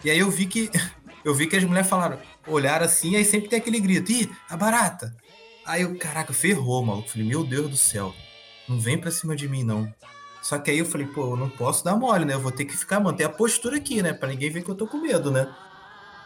[0.03, 0.69] E aí eu vi que.
[1.25, 4.57] eu vi que as mulheres falaram, olharam assim, aí sempre tem aquele grito, ih, a
[4.57, 5.15] barata.
[5.65, 7.09] Aí eu, caraca, ferrou, maluco.
[7.09, 8.15] Falei, meu Deus do céu,
[8.67, 9.93] não vem pra cima de mim, não.
[10.41, 12.33] Só que aí eu falei, pô, eu não posso dar mole, né?
[12.33, 14.13] Eu vou ter que ficar, manter a postura aqui, né?
[14.13, 15.53] Pra ninguém ver que eu tô com medo, né?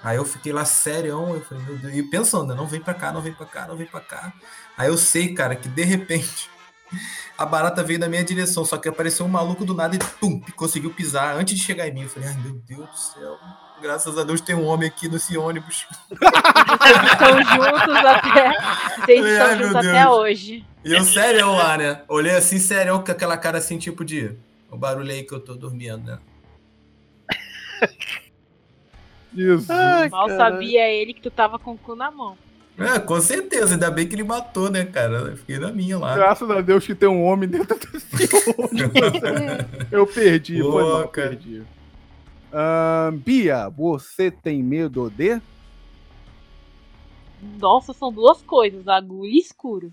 [0.03, 2.55] Aí eu fiquei lá serião, eu falei, meu Deus, e pensando, né?
[2.55, 4.33] Não vem pra cá, não vem pra cá, não vem pra cá.
[4.77, 6.49] Aí eu sei, cara, que de repente
[7.37, 10.41] a barata veio na minha direção, só que apareceu um maluco do nada e pum,
[10.55, 12.03] conseguiu pisar antes de chegar em mim.
[12.03, 13.37] Eu falei, ai meu Deus do céu,
[13.81, 15.85] graças a Deus tem um homem aqui nesse ônibus.
[16.09, 18.51] Vocês estão juntos até.
[19.05, 20.15] Vocês Ai, estão juntos até Deus.
[20.17, 20.65] hoje.
[20.85, 22.01] E eu sério lá, né?
[22.07, 24.31] Olhei assim, sério, com aquela cara assim, tipo de.
[24.69, 26.19] O barulho aí que eu tô dormindo, né?
[29.35, 29.69] Jesus.
[29.69, 30.53] Ai, Mal caralho.
[30.55, 32.37] sabia ele que tu tava com o cu na mão.
[32.77, 35.17] É, com certeza, ainda bem que ele matou, né, cara?
[35.17, 36.15] Eu fiquei na minha lá.
[36.15, 39.01] Graças a Deus que tem um homem dentro desse ônibus.
[39.91, 41.29] Eu perdi, foi Pô, mal, cara.
[41.29, 41.63] perdi.
[42.53, 45.41] Ahn, Bia, você tem medo de?
[47.59, 49.91] Nossa, são duas coisas, agulha e escuro.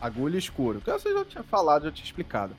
[0.00, 0.80] Agulha escura.
[0.80, 2.54] Que você já tinha falado, já tinha explicado.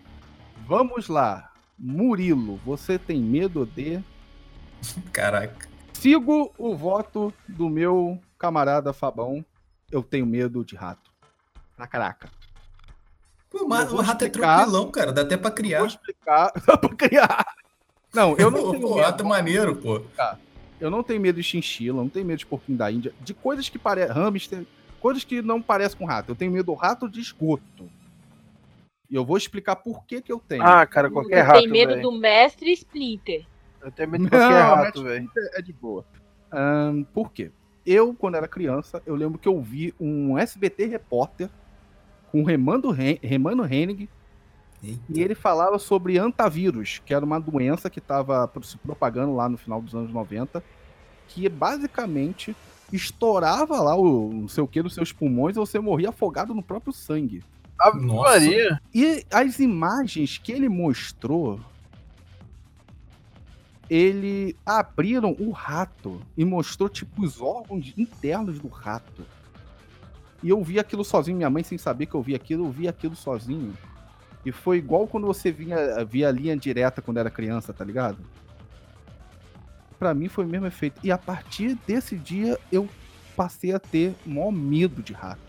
[0.65, 1.51] Vamos lá.
[1.77, 4.01] Murilo, você tem medo de?
[5.11, 5.67] Caraca.
[5.93, 9.45] Sigo o voto do meu camarada Fabão.
[9.91, 11.11] Eu tenho medo de rato.
[11.77, 12.29] Na caraca.
[13.49, 14.53] Pô, mas vou o rato explicar.
[14.53, 15.13] é tranquilão, cara.
[15.13, 15.85] Dá até pra Vou criar.
[15.85, 16.51] explicar.
[16.65, 17.45] Dá pra criar.
[18.13, 19.01] Não, eu não tenho Pô, medo.
[19.05, 20.01] rato maneiro, pô.
[20.79, 23.69] Eu não tenho medo de chinchila, não tenho medo de porquinho da Índia, de coisas
[23.69, 24.13] que parecem.
[24.13, 24.65] hamster,
[24.99, 26.31] coisas que não parecem com rato.
[26.31, 27.89] Eu tenho medo do rato de esgoto.
[29.09, 30.63] E eu vou explicar por que, que eu tenho.
[30.63, 32.01] Ah, cara, qualquer tu rato, tem medo velho.
[32.01, 33.45] do mestre Splinter.
[33.81, 35.31] Eu tenho medo de Não, qualquer mas- rato, velho.
[35.53, 36.05] É de boa.
[36.51, 37.51] Ahn, por quê?
[37.85, 41.49] Eu, quando era criança, eu lembro que eu vi um SBT repórter
[42.31, 44.09] com o Remando, Ren- Remano Hennig
[44.83, 45.01] Eita.
[45.09, 49.57] e ele falava sobre antavírus, que era uma doença que estava se propagando lá no
[49.57, 50.61] final dos anos 90,
[51.29, 52.55] que basicamente
[52.91, 56.61] estourava lá o não sei o que dos seus pulmões e você morria afogado no
[56.61, 57.43] próprio sangue.
[57.95, 58.39] Nossa.
[58.39, 58.81] Maria.
[58.93, 61.59] E as imagens que ele mostrou,
[63.89, 69.25] ele abriram o rato e mostrou tipo os órgãos internos do rato.
[70.41, 72.87] E eu vi aquilo sozinho, minha mãe sem saber que eu vi aquilo, eu vi
[72.87, 73.73] aquilo sozinho.
[74.45, 78.17] E foi igual quando você vinha, via a linha direta quando era criança, tá ligado?
[79.97, 80.99] Pra mim foi o mesmo efeito.
[81.03, 82.89] E a partir desse dia eu
[83.35, 85.41] passei a ter maior medo de rato.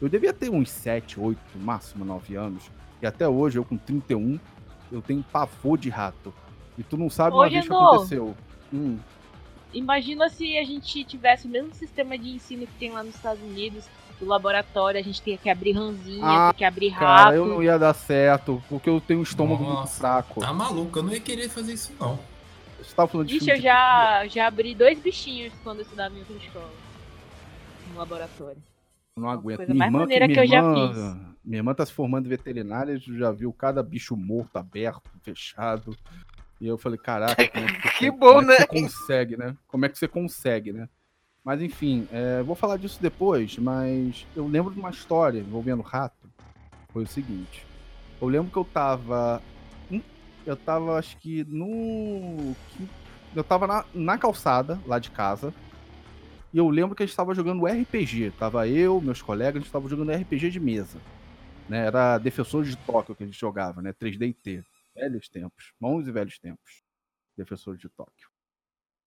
[0.00, 2.70] Eu devia ter uns 7, 8, no máximo 9 anos.
[3.00, 4.38] E até hoje, eu com 31,
[4.90, 6.34] eu tenho pavor de rato.
[6.76, 7.86] E tu não sabe uma vez que Genô.
[7.86, 8.34] aconteceu.
[8.72, 8.98] Hum,
[9.72, 13.42] Imagina se a gente tivesse o mesmo sistema de ensino que tem lá nos Estados
[13.42, 13.88] Unidos,
[14.20, 17.00] do laboratório, a gente tinha que abrir ranzinha, Ah, tem que abrir rato.
[17.24, 19.98] cara, eu não ia dar certo, porque eu tenho um estômago muito Nossa.
[19.98, 20.40] fraco.
[20.40, 22.18] Tá maluco, eu não ia querer fazer isso, não.
[22.78, 26.14] Você tava falando de Ixi, eu de- já, já abri dois bichinhos quando eu estudava
[26.14, 26.70] em outra escola.
[27.92, 28.62] No laboratório.
[29.16, 29.58] Não aguento.
[29.58, 32.26] Coisa minha mais irmã, maneira minha que eu já irmã- Minha irmã tá se formando
[32.26, 35.96] em veterinária, já viu cada bicho morto, aberto, fechado.
[36.60, 38.56] E eu falei, caraca, como é que, Que como bom, é que né?
[38.58, 39.56] você consegue, né?
[39.66, 40.88] Como é que você consegue, né?
[41.44, 46.28] Mas enfim, é, vou falar disso depois, mas eu lembro de uma história envolvendo rato.
[46.92, 47.64] Foi o seguinte.
[48.20, 49.42] Eu lembro que eu tava.
[50.44, 52.54] Eu tava, acho que no.
[53.34, 55.54] Eu tava na, na calçada lá de casa.
[56.52, 58.32] E eu lembro que a gente estava jogando RPG.
[58.32, 60.98] Tava eu, meus colegas, a gente estava jogando RPG de mesa.
[61.68, 61.86] Né?
[61.86, 63.92] Era Defensores de Tóquio que a gente jogava, né?
[63.92, 64.64] 3D e T.
[64.94, 65.72] Velhos tempos.
[65.80, 66.82] Bons e velhos tempos.
[67.36, 68.28] Defensores de Tóquio.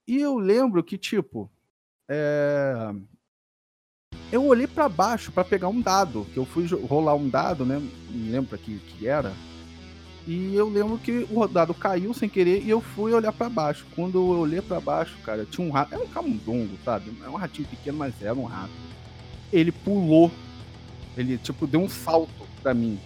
[0.07, 1.51] E eu lembro que, tipo.
[2.09, 2.91] É,
[4.31, 6.25] Eu olhei pra baixo pra pegar um dado.
[6.33, 7.81] Que eu fui rolar um dado, né?
[8.09, 9.33] Não lembro pra que, que era.
[10.25, 13.85] E eu lembro que o dado caiu sem querer e eu fui olhar pra baixo.
[13.93, 15.93] Quando eu olhei pra baixo, cara, tinha um rato.
[15.93, 17.11] Era um camundongo, sabe?
[17.23, 18.71] É um ratinho pequeno, mas era um rato.
[19.51, 20.31] Ele pulou.
[21.17, 22.97] Ele, tipo, deu um salto pra mim.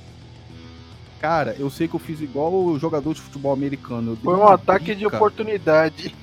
[1.19, 4.15] Cara, eu sei que eu fiz igual o jogador de futebol americano.
[4.23, 5.17] Foi um ataque de bica.
[5.17, 6.15] oportunidade.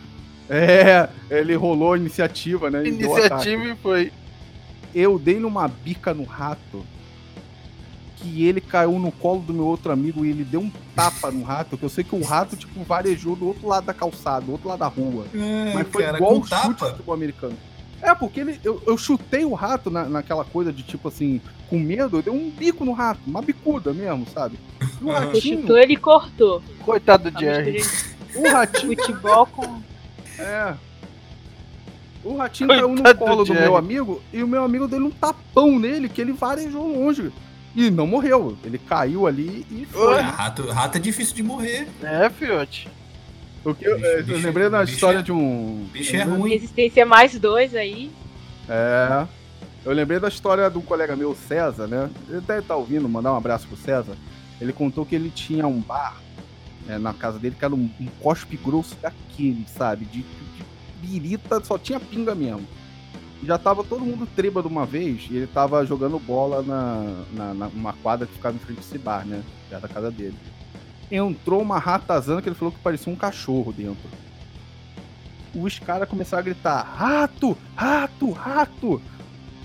[0.49, 2.87] É, ele rolou a iniciativa, né?
[2.87, 4.13] Iniciativa e foi.
[4.95, 6.85] eu dei numa bica no rato
[8.17, 11.43] que ele caiu no colo do meu outro amigo e ele deu um tapa no
[11.43, 14.53] rato, que eu sei que o rato, tipo, varejou do outro lado da calçada, do
[14.53, 15.27] outro lado da rua.
[15.75, 16.91] Mas foi cara, igual com o chute de tapa.
[16.93, 17.57] futebol americano.
[18.01, 21.79] É, porque ele, eu, eu chutei o rato na, naquela coisa de, tipo assim, com
[21.79, 24.59] medo, eu dei um bico no rato, uma bicuda mesmo, sabe?
[25.01, 26.63] E o ratinho, chutou, ele cortou.
[26.85, 27.83] Coitado do Jerry.
[28.37, 29.83] o ratinho futebol com.
[30.38, 30.75] É.
[32.25, 33.61] O ratinho caiu no Coitado do colo do Jerry.
[33.61, 37.31] meu amigo e o meu amigo deu um tapão nele que ele varejou longe.
[37.77, 38.57] E não morreu.
[38.64, 40.18] Ele caiu ali e foi.
[40.20, 41.87] Ah, rato, rato é difícil de morrer.
[42.03, 42.88] É, fiote.
[43.64, 45.87] O que eu, Bicho- eu bicho- lembrei da história é- de um.
[45.92, 46.51] Bicho é ruim.
[46.51, 48.11] Resistência mais dois aí.
[48.68, 49.27] É.
[49.85, 52.09] Eu lembrei da história de um colega meu, César, né?
[52.29, 54.16] Ele deve estar ouvindo, mandar um abraço pro César.
[54.61, 56.16] Ele contou que ele tinha um bar
[56.87, 60.05] né, na casa dele que era um, um cospe grosso daquele, sabe?
[60.07, 60.64] De, de
[61.01, 62.66] birita, só tinha pinga mesmo.
[63.42, 67.55] Já tava todo mundo treba de uma vez e ele tava jogando bola na, na,
[67.55, 69.42] na- numa quadra que ficava em frente desse bar, né?
[69.68, 70.37] Perto da casa dele.
[71.11, 74.09] Entrou uma ratazana que ele falou que parecia um cachorro dentro.
[75.55, 79.03] Os caras começaram a gritar: rato, rato, rato.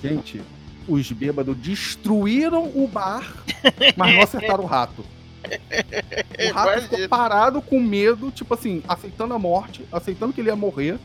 [0.01, 0.41] Gente,
[0.88, 3.23] os bêbados destruíram o bar,
[3.95, 5.05] mas não acertaram o rato.
[6.49, 7.10] O rato ficou Imagina.
[7.10, 10.97] parado com medo, tipo assim, aceitando a morte, aceitando que ele ia morrer.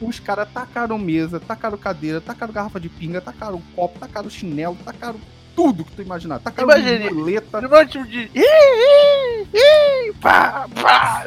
[0.00, 5.18] Os caras tacaram mesa, tacaram cadeira, tacaram garrafa de pinga, tacaram copo, tacaram chinelo, tacaram
[5.54, 6.40] tudo que tu imaginar.
[6.40, 7.10] Tacaram Imagine.
[7.10, 7.60] muleta.
[7.60, 8.30] Meu tipo de.
[8.34, 11.24] Ih, ih, ih, pá, pá.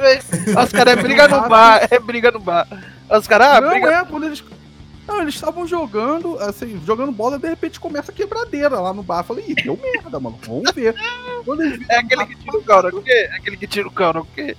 [0.63, 2.67] Os caras é briga no bar, é briga no bar.
[3.09, 3.89] Os caras, ah, não, briga.
[3.89, 4.43] é, quando eles.
[5.07, 9.19] Não, eles estavam jogando, assim, jogando bola, de repente começa a quebradeira lá no bar.
[9.19, 10.37] Eu Falei, ih, deu merda, mano.
[10.45, 10.93] Vamos ver.
[11.45, 13.11] Quando eles É aquele que tira o cara, o quê?
[13.31, 14.57] É aquele que tira o cara, o quê?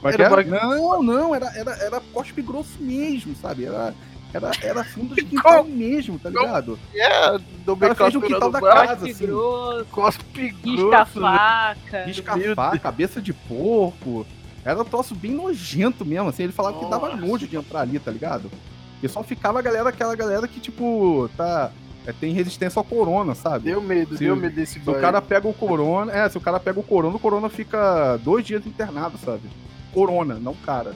[0.00, 0.44] Como é Era era?
[0.44, 3.64] Não, não, era, era, era cospe grosso mesmo, sabe?
[3.66, 3.94] Era,
[4.34, 6.76] era, era fundo de quintal mesmo, tá ligado?
[6.92, 9.26] É, do O cara fez um nomenclatura quintal da casa, Cospe assim.
[9.26, 11.20] grosso, Cospe risca grosso.
[11.20, 11.28] né?
[11.38, 12.10] faca.
[12.10, 14.26] Escafar, cabeça de porco.
[14.64, 16.42] Era um troço bem nojento mesmo, assim.
[16.42, 17.24] Ele falava que dava Nossa.
[17.24, 18.50] nojo de entrar ali, tá ligado?
[19.02, 21.70] E só ficava a galera, aquela galera que, tipo, tá.
[22.06, 23.64] é, tem resistência ao corona, sabe?
[23.70, 26.40] Deu medo, Se deu medo desse Se o cara pega o corona, é, se o
[26.40, 29.42] cara pega o corona, o corona fica dois dias internado, sabe?
[29.92, 30.94] Corona, não cara.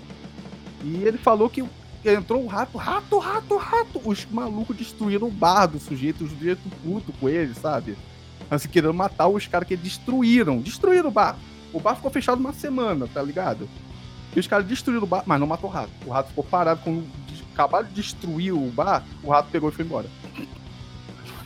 [0.84, 1.64] E ele falou que
[2.04, 4.00] entrou um rato, rato, rato, rato.
[4.04, 7.96] Os malucos destruíram o bar do sujeito, os sujeitos puto com ele, sabe?
[8.48, 10.58] Assim, querendo matar os caras que destruíram.
[10.58, 11.36] Destruíram o bar.
[11.72, 13.68] O bar ficou fechado uma semana, tá ligado?
[14.34, 15.90] E os caras destruíram o bar, mas não matou o rato.
[16.06, 16.80] O rato ficou parado.
[16.84, 17.25] Des-
[17.56, 20.06] acabaram de destruir o bar, o rato pegou e foi embora.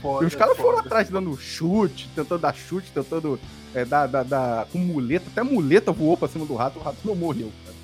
[0.03, 3.39] Foda, E os caras foram atrás dando chute, tentando dar chute, tentando
[3.75, 5.27] é, dar, dar, dar com muleta.
[5.31, 7.53] Até muleta voou pra cima do rato, o rato não morreu.
[7.65, 7.77] Cara.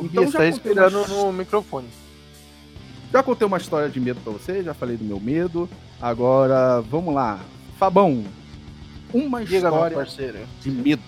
[0.00, 1.88] Então já está contei respirando uma- no microfone.
[3.12, 5.68] Já contei uma história de medo pra vocês, já falei do meu medo.
[6.00, 7.40] Agora, vamos lá.
[7.78, 8.24] Fabão,
[9.12, 10.38] uma Diga, história parceiro.
[10.60, 11.02] de medo.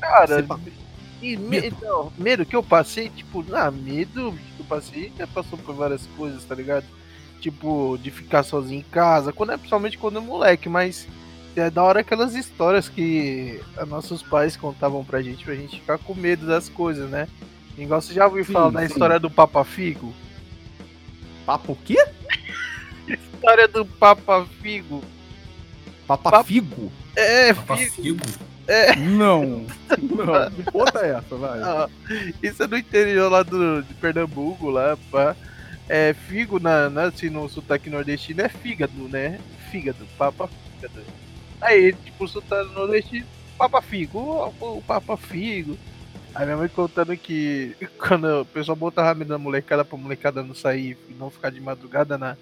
[0.00, 0.72] Cara, Você
[1.22, 1.66] e me- medo.
[1.66, 6.44] então, medo que eu passei, tipo, ah, medo eu passei, já passou por várias coisas,
[6.44, 6.84] tá ligado?
[7.40, 11.06] Tipo, de ficar sozinho em casa, quando é, principalmente quando é moleque, mas
[11.56, 16.14] é da hora aquelas histórias que nossos pais contavam pra gente, pra gente ficar com
[16.14, 17.28] medo das coisas, né?
[17.76, 18.86] Igual você já ouviu Sim, falar da sim.
[18.86, 20.14] história do Papa Figo?
[21.44, 21.96] Papo o quê?
[23.08, 25.02] História do Papa Figo.
[26.06, 26.92] Papa Papo- figo?
[27.16, 27.92] É, Papa Figo.
[28.24, 28.51] Figo?
[28.96, 29.66] Não.
[30.00, 30.50] Não.
[30.50, 31.58] Me conta essa, vai.
[32.42, 35.36] Isso é no interior lá do, de Pernambuco, lá, pá.
[35.88, 39.40] É, figo, na, na, assim, no sotaque nordestino é fígado, né?
[39.70, 41.00] Fígado, papa fígado.
[41.60, 43.26] Aí, tipo, o sotaque nordestino,
[43.58, 45.76] papa figo, o, o papa figo.
[46.34, 50.54] Aí minha mãe contando que quando o pessoal botava medo na molecada pra molecada não
[50.54, 52.36] sair e não ficar de madrugada na.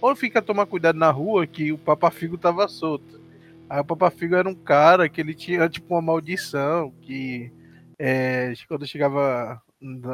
[0.00, 3.20] Ou fica tomar cuidado na rua que o Papa Figo tava solto.
[3.68, 7.50] Aí o Papa Figo era um cara que ele tinha tipo uma maldição, que
[7.98, 9.60] é, quando chegava,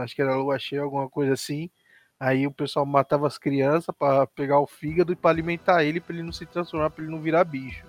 [0.02, 1.68] acho que era lua cheia, alguma coisa assim,
[2.18, 6.14] aí o pessoal matava as crianças pra pegar o fígado e pra alimentar ele, pra
[6.14, 7.84] ele não se transformar, pra ele não virar bicho.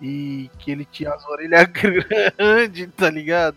[0.00, 1.64] E que ele tinha as orelhas
[2.36, 3.56] grandes, tá ligado?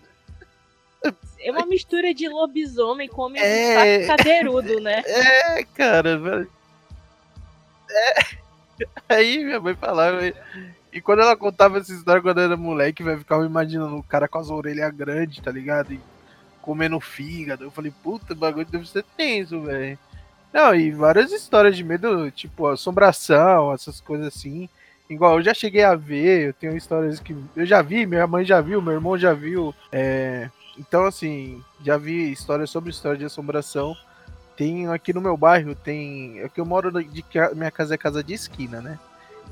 [1.40, 4.06] É uma mistura de lobisomem com homem É.
[4.06, 5.04] saco cadeirudo, né?
[5.06, 6.52] É, cara, velho.
[7.90, 8.14] É.
[9.10, 10.20] Aí minha mãe falava.
[10.98, 14.40] E quando ela contava essa história quando era moleque, velho, ficava imaginando o cara com
[14.40, 15.94] as orelhas grandes, tá ligado?
[15.94, 16.00] E
[16.60, 17.66] comendo fígado.
[17.66, 19.96] Eu falei, puta, o bagulho deve ser tenso, velho.
[20.52, 24.68] Não, e várias histórias de medo, tipo, assombração, essas coisas assim.
[25.08, 28.44] Igual eu já cheguei a ver, eu tenho histórias que eu já vi, minha mãe
[28.44, 29.76] já viu, meu irmão já viu.
[29.92, 33.96] É, então, assim, já vi histórias sobre história de assombração.
[34.58, 36.40] Tem aqui no meu bairro, tem.
[36.40, 37.24] É que eu moro de
[37.56, 38.98] minha casa é casa de esquina, né?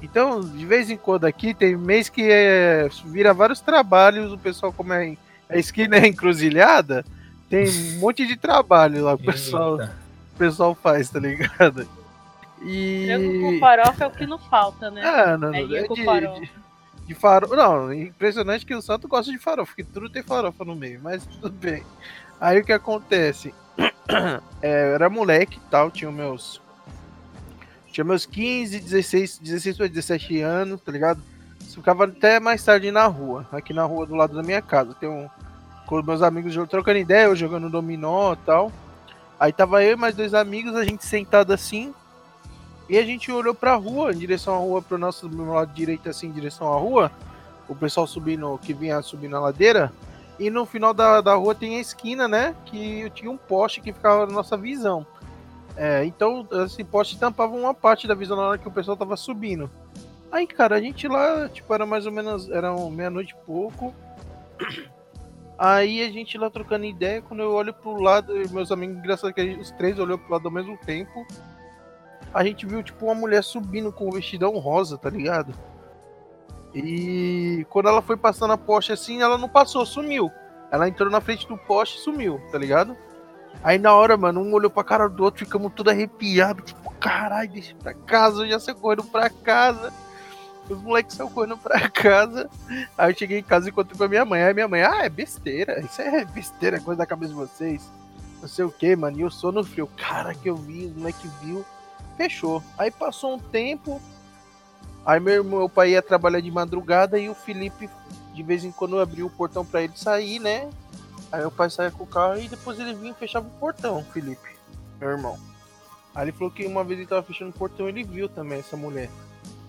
[0.02, 4.72] Então, de vez em quando aqui, tem mês que é, vira vários trabalhos, o pessoal,
[4.72, 5.16] como é,
[5.50, 7.06] a esquina é encruzilhada,
[7.50, 11.88] tem um monte de trabalho lá, o pessoal, o pessoal faz, tá ligado?
[12.56, 13.40] Frango E.
[13.42, 15.02] com farofa é o que não falta, né?
[15.04, 16.40] Ah, não, não, Peguinha é com de, farofa.
[16.40, 16.52] de,
[17.08, 17.56] de farofa.
[17.56, 21.26] Não, impressionante que o santo gosta de farofa, que tudo tem farofa no meio, mas
[21.26, 21.84] tudo bem.
[22.40, 23.54] Aí o que acontece?
[24.62, 26.62] É, eu era moleque e tal, tinha meus.
[27.96, 31.22] Tinha meus 15, 16, 16 para 17 anos, tá ligado?
[31.74, 34.94] Ficava até mais tarde na rua, aqui na rua do lado da minha casa.
[34.96, 35.30] Tem um,
[35.86, 38.70] com meus amigos trocando ideia, eu jogando dominó e tal.
[39.40, 41.94] Aí tava eu e mais dois amigos, a gente sentado assim.
[42.90, 46.10] E a gente olhou pra rua, em direção à rua, pro nosso meu lado direito,
[46.10, 47.10] assim, em direção à rua.
[47.66, 49.90] O pessoal subindo, que vinha subindo a ladeira.
[50.38, 52.58] E no final da, da rua tem a esquina, né?
[52.66, 55.08] Que tinha um poste que ficava na nossa visão.
[55.78, 59.18] É, então esse poste tampava uma parte da visão na hora que o pessoal tava
[59.18, 59.70] subindo.
[60.32, 63.94] Aí, cara, a gente lá, tipo, era mais ou menos, era meia-noite e pouco.
[65.58, 69.42] Aí a gente lá trocando ideia, quando eu olho pro lado, meus amigos, engraçado que
[69.42, 71.26] gente- os três olhou pro lado ao mesmo tempo.
[72.34, 75.54] A gente viu, tipo, uma mulher subindo com um vestidão rosa, tá ligado?
[76.74, 80.30] E quando ela foi passando a poste assim, ela não passou, sumiu.
[80.70, 82.98] Ela entrou na frente do poste e sumiu, tá ligado?
[83.64, 87.50] Aí na hora, mano, um olhou pra cara do outro, ficamos tudo arrepiados, tipo, caralho,
[87.52, 89.92] deixa pra casa, eu já saí correndo pra casa.
[90.70, 92.50] Os moleques saíram correndo pra casa.
[92.98, 94.42] Aí eu cheguei em casa e contei pra minha mãe.
[94.44, 97.88] Aí minha mãe, ah, é besteira, isso é besteira, coisa da cabeça de vocês.
[98.42, 99.88] Não sei o que, mano, e eu sou no frio.
[99.98, 101.64] Cara, que eu vi, o moleque viu,
[102.18, 102.64] fechou.
[102.78, 104.02] Aí passou um tempo,
[105.06, 107.90] aí meu, irmão- meu pai ia trabalhar de madrugada e o Felipe,
[108.34, 110.68] de vez em quando, abriu o portão pra ele sair, né?
[111.36, 114.02] Aí o pai saía com o carro e depois ele vinha e fechava o portão,
[114.14, 114.56] Felipe,
[114.98, 115.38] meu irmão.
[116.16, 118.78] Aí ele falou que uma vez ele tava fechando o portão ele viu também essa
[118.78, 119.10] mulher.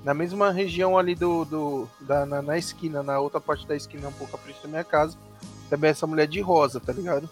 [0.05, 1.45] Na mesma região ali do.
[1.45, 4.69] do da, na, na esquina, na outra parte da esquina, um pouco à frente da
[4.69, 5.19] minha casa.
[5.69, 7.29] Também essa mulher de rosa, tá ligado?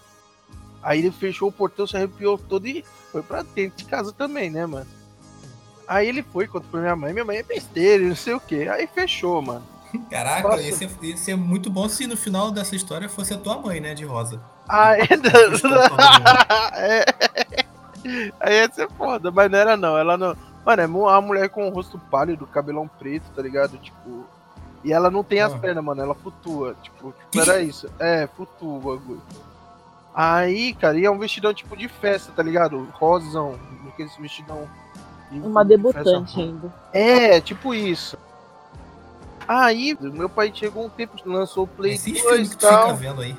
[0.83, 4.49] Aí ele fechou o portão, se arrepiou todo e foi pra dentro de casa também,
[4.49, 4.87] né, mano?
[5.87, 8.67] Aí ele foi, contou pra minha mãe, minha mãe é besteira, não sei o que.
[8.67, 9.74] Aí fechou, mano.
[10.09, 10.61] Caraca, Nossa.
[10.61, 13.79] ia ser, ia ser muito bom se no final dessa história fosse a tua mãe,
[13.79, 14.41] né, de rosa.
[14.67, 15.87] Aí, Escuta,
[16.75, 17.05] é,
[18.39, 19.97] aí ia ser foda, mas não era não.
[19.97, 20.35] Ela não.
[20.65, 23.77] Mano, é uma mulher com o rosto pálido, cabelão preto, tá ligado?
[23.77, 24.25] Tipo.
[24.83, 25.57] E ela não tem as Ah.
[25.57, 26.01] pernas, mano.
[26.01, 26.75] Ela flutua.
[26.81, 27.89] Tipo, tipo, era isso.
[27.99, 29.21] É, flutua o bagulho.
[30.13, 32.87] Aí, cara, e é um vestidão tipo de festa, tá ligado?
[32.93, 33.59] Rosão.
[33.87, 34.67] Aqueles vestidão.
[35.31, 36.39] Uma de debutante festa.
[36.39, 36.73] ainda.
[36.93, 38.17] É, tipo isso.
[39.47, 42.69] Aí, meu pai chegou um tempo, lançou o Play Esses 2 filmes e tu fica
[42.69, 42.95] tal.
[42.95, 43.35] vendo aí.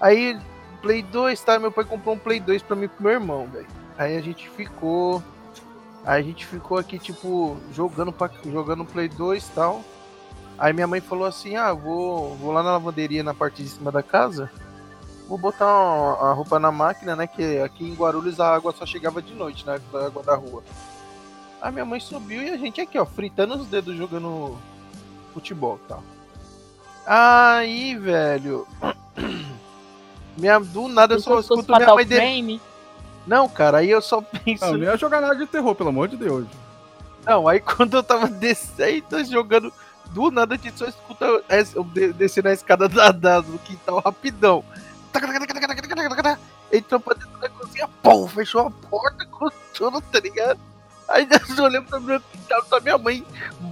[0.00, 0.38] Aí,
[0.80, 1.58] Play 2, tá?
[1.58, 3.66] Meu pai comprou um Play 2 pra mim e pro meu irmão, velho.
[3.98, 5.22] Aí a gente ficou.
[6.04, 9.82] Aí a gente ficou aqui, tipo, jogando, pra, jogando Play 2 e tal.
[10.58, 13.90] Aí minha mãe falou assim: ah, vou, vou lá na lavanderia na parte de cima
[13.92, 14.50] da casa.
[15.28, 17.26] Vou botar uma- a roupa na máquina, né?
[17.26, 19.80] Que aqui em Guarulhos a água só chegava de noite, né?
[19.90, 20.62] Da água da rua.
[21.62, 24.58] Aí minha mãe subiu e a gente aqui, ó, fritando os dedos jogando
[25.34, 26.02] futebol tal.
[27.06, 28.66] Aí, velho.
[30.36, 32.20] Minha, do nada eu só escuto minha mãe dele.
[33.26, 34.64] Não, cara, aí eu só penso.
[34.64, 36.46] Não, não ia jogar nada de terror, pelo amor de Deus.
[37.24, 39.72] Não, aí quando eu tava descendo, jogando,
[40.10, 43.58] do nada a gente só escuta es- eu de- descendo a escada da, da- do
[43.60, 44.64] quintal rapidão.
[46.72, 50.58] Entrou pra dentro da cozinha, pum, fechou a porta com tudo, tá ligado?
[51.08, 53.24] Aí nós olhamos pra quintal, tá minha mãe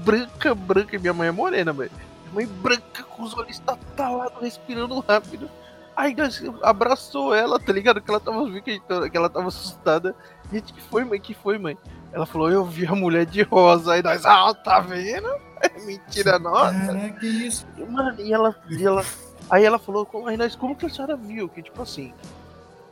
[0.04, 1.90] branca, branca, e minha mãe é morena, velho.
[2.22, 5.48] Minha mãe branca com os olhos estatalados, respirando rápido.
[5.96, 8.00] Aí nós abraçou ela, tá ligado?
[8.00, 8.80] Que ela tava vendo que,
[9.14, 10.14] ela tava assustada.
[10.50, 11.20] Gente, que foi, mãe?
[11.20, 11.76] Que foi, mãe?
[12.12, 13.94] Ela falou, eu vi a mulher de rosa.
[13.94, 15.28] Aí nós, ah, tá vendo?
[15.60, 16.86] É mentira nossa.
[16.86, 17.66] Caraca, que isso?
[17.88, 19.04] Mano, e ela, e ela.
[19.50, 21.48] Aí ela falou, aí nós, como que a senhora viu?
[21.48, 22.12] Que tipo assim,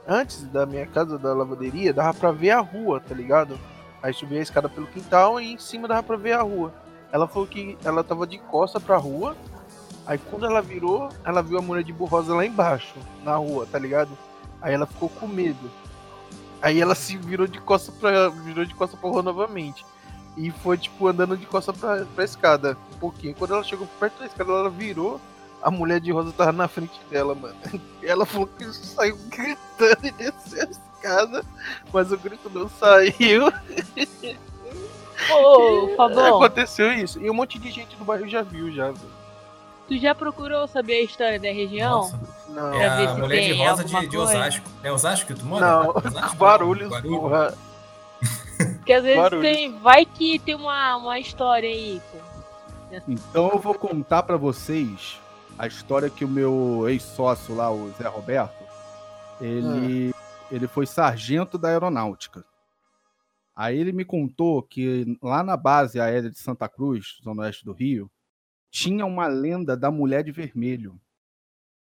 [0.07, 3.59] antes da minha casa da lavanderia, dava pra ver a rua, tá ligado?
[4.03, 6.73] Aí subia a escada pelo quintal e em cima dava pra ver a rua.
[7.13, 9.37] Ela falou que ela tava de costa pra rua.
[10.07, 13.79] Aí quando ela virou, ela viu a mulher de borrosa lá embaixo, na rua, tá
[13.79, 14.11] ligado?
[14.63, 15.71] Aí ela ficou com medo.
[16.63, 19.85] Aí ela se virou de costa pra, virou de costa pra rua novamente.
[20.37, 23.35] E foi, tipo, andando de costa pra, pra escada, um pouquinho.
[23.35, 25.21] Quando ela chegou perto da escada, ela virou.
[25.63, 27.57] A mulher de rosa tava na frente dela, mano.
[28.03, 30.67] E ela falou que saiu gritando e desceu
[31.07, 31.45] a escada,
[31.93, 33.53] mas o grito não saiu.
[35.33, 37.21] Ô, Fabão, Aconteceu isso.
[37.21, 38.93] E um monte de gente do bairro já viu, já,
[39.89, 42.01] tu já procurou saber a história da região?
[42.01, 42.75] Nossa, Não.
[42.75, 44.19] é a se mulher de rosa de, de.
[44.19, 44.71] Osasco.
[44.83, 45.67] É Osasco que tu mora?
[45.67, 46.37] Não, Osasco?
[46.37, 47.19] Barulhos, Guarulhos.
[47.21, 47.55] porra.
[48.77, 49.43] Porque às vezes Barulho.
[49.43, 49.79] tem.
[49.79, 52.19] Vai que tem uma, uma história aí, pô.
[53.07, 55.19] Então eu vou contar pra vocês
[55.59, 58.65] a história que o meu ex-sócio lá, o Zé Roberto,
[59.41, 60.13] ele,
[60.51, 62.45] ele foi sargento da aeronáutica.
[63.55, 67.73] Aí ele me contou que lá na base aérea de Santa Cruz, zona oeste do
[67.73, 68.11] Rio,
[68.71, 70.99] tinha uma lenda da mulher de vermelho.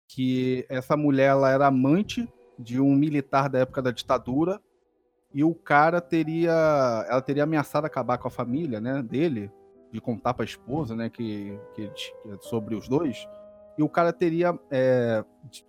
[0.09, 4.61] Que essa mulher ela era amante de um militar da época da ditadura
[5.35, 9.51] e o cara teria ela teria ameaçado acabar com a família, né, dele,
[9.93, 13.29] de contar para a esposa, né, que, que, é sobre os dois,
[13.77, 15.23] e o cara teria é,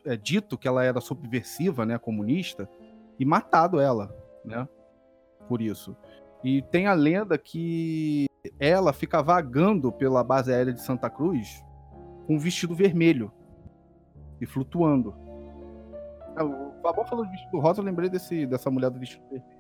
[0.06, 2.70] é, dito que ela era subversiva, né, comunista,
[3.20, 4.68] e matado ela, né,
[5.48, 5.96] por isso.
[6.44, 8.28] E tem a lenda que
[8.60, 11.64] ela fica vagando pela base aérea de Santa Cruz
[12.26, 13.32] com um vestido vermelho
[14.40, 15.16] e flutuando.
[16.38, 19.58] É, o Fabão falou de vestido rosa, eu lembrei desse, dessa mulher do vestido vermelho.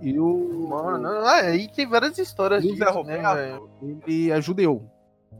[0.00, 0.68] E o.
[0.68, 3.70] Mano, aí tem várias histórias e disso, né, Roberto, velho?
[4.06, 4.88] ele é judeu.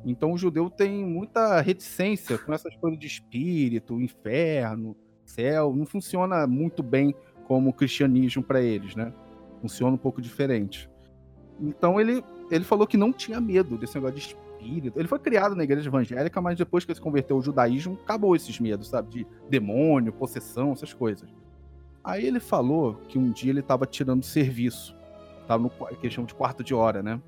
[0.04, 4.96] Então o judeu tem muita reticência com essas coisas de espírito, inferno,
[5.30, 5.74] céu.
[5.74, 7.14] Não funciona muito bem
[7.46, 9.12] como o cristianismo para eles, né?
[9.60, 10.88] Funciona um pouco diferente.
[11.60, 14.98] Então ele, ele falou que não tinha medo desse negócio de espírito.
[14.98, 18.36] Ele foi criado na igreja evangélica, mas depois que ele se converteu ao judaísmo, acabou
[18.36, 19.10] esses medos, sabe?
[19.10, 21.28] De demônio, possessão, essas coisas.
[22.04, 24.96] Aí ele falou que um dia ele estava tirando serviço.
[25.46, 27.20] Tava no que eles chamam de quarto de hora, né?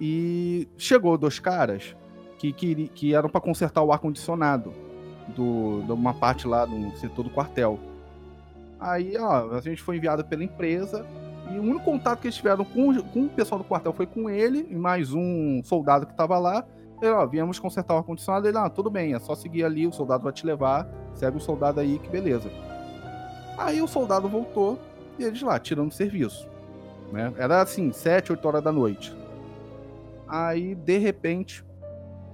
[0.00, 1.96] E chegou dois caras
[2.38, 4.72] que, que, que eram para consertar o ar-condicionado
[5.28, 7.78] do, de uma parte lá no setor do quartel.
[8.80, 11.06] Aí, ó, a gente foi enviado pela empresa
[11.50, 14.28] e o único contato que eles tiveram com, com o pessoal do quartel foi com
[14.28, 16.64] ele e mais um soldado que estava lá.
[17.00, 18.48] Ele, ó, viemos consertar o ar-condicionado.
[18.48, 21.40] Ele, ah, tudo bem, é só seguir ali, o soldado vai te levar, segue o
[21.40, 22.50] soldado aí, que beleza.
[23.58, 24.78] Aí o soldado voltou
[25.18, 26.48] e eles lá, tirando serviço.
[27.12, 27.32] Né?
[27.36, 29.14] Era assim, 7, 8 horas da noite.
[30.26, 31.64] Aí, de repente,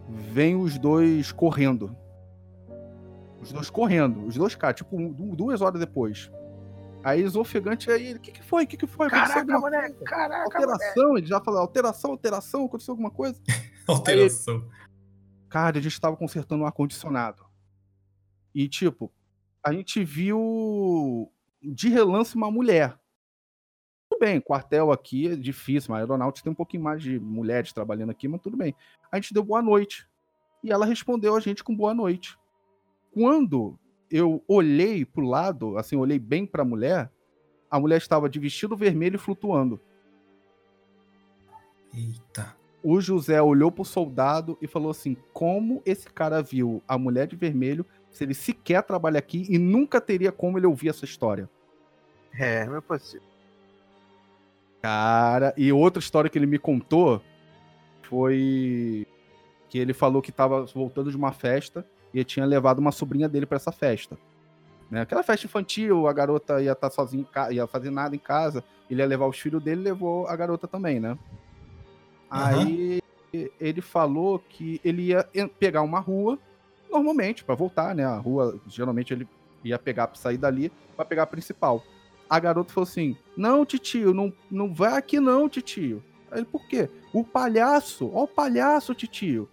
[0.08, 1.94] vem os dois correndo.
[3.40, 6.30] Os dois correndo, os dois caras, tipo, um- duas horas depois.
[7.04, 8.64] Aí eles ofegante aí, o que, que foi?
[8.64, 9.08] O que, que foi?
[9.08, 10.04] Caraca, alguma moleque, coisa?
[10.04, 10.56] caraca, moleque.
[10.72, 13.40] Alteração, ele já falou, alteração, alteração, aconteceu alguma coisa?
[13.86, 14.68] Alteração.
[15.48, 17.46] Cara, a gente tava consertando um ar-condicionado.
[18.54, 19.10] E, tipo,
[19.64, 21.30] a gente viu
[21.62, 22.98] de relance uma mulher.
[24.10, 27.72] Tudo bem, quartel aqui é difícil, mas a aeronáutica tem um pouquinho mais de mulheres
[27.72, 28.74] trabalhando aqui, mas tudo bem.
[29.10, 30.06] A gente deu boa noite.
[30.62, 32.36] E ela respondeu a gente com boa noite.
[33.10, 33.78] Quando
[34.10, 37.10] eu olhei pro lado, assim, olhei bem pra mulher,
[37.70, 39.80] a mulher estava de vestido vermelho e flutuando.
[41.94, 42.56] Eita.
[42.82, 47.36] O José olhou pro soldado e falou assim: como esse cara viu a mulher de
[47.36, 51.48] vermelho se ele sequer trabalha aqui e nunca teria como ele ouvir essa história?
[52.32, 53.24] É, meu parceiro.
[54.80, 57.20] Cara, e outra história que ele me contou
[58.02, 59.06] foi
[59.68, 63.46] que ele falou que tava voltando de uma festa e tinha levado uma sobrinha dele
[63.46, 64.16] pra essa festa.
[64.90, 65.02] Né?
[65.02, 68.64] Aquela festa infantil, a garota ia estar sozinha, em ca- ia fazer nada em casa,
[68.90, 71.18] ele ia levar os filhos dele, levou a garota também, né?
[72.30, 73.00] Aí
[73.60, 75.28] ele falou que ele ia
[75.58, 76.38] pegar uma rua,
[76.90, 78.04] normalmente, pra voltar, né?
[78.04, 79.28] A rua, geralmente ele
[79.64, 81.82] ia pegar pra sair dali, pra pegar a principal.
[82.28, 86.02] A garota falou assim: Não, titio, não, não vai aqui não, titio.
[86.30, 86.88] Aí ele, por quê?
[87.12, 89.48] O palhaço, ó o palhaço, titio.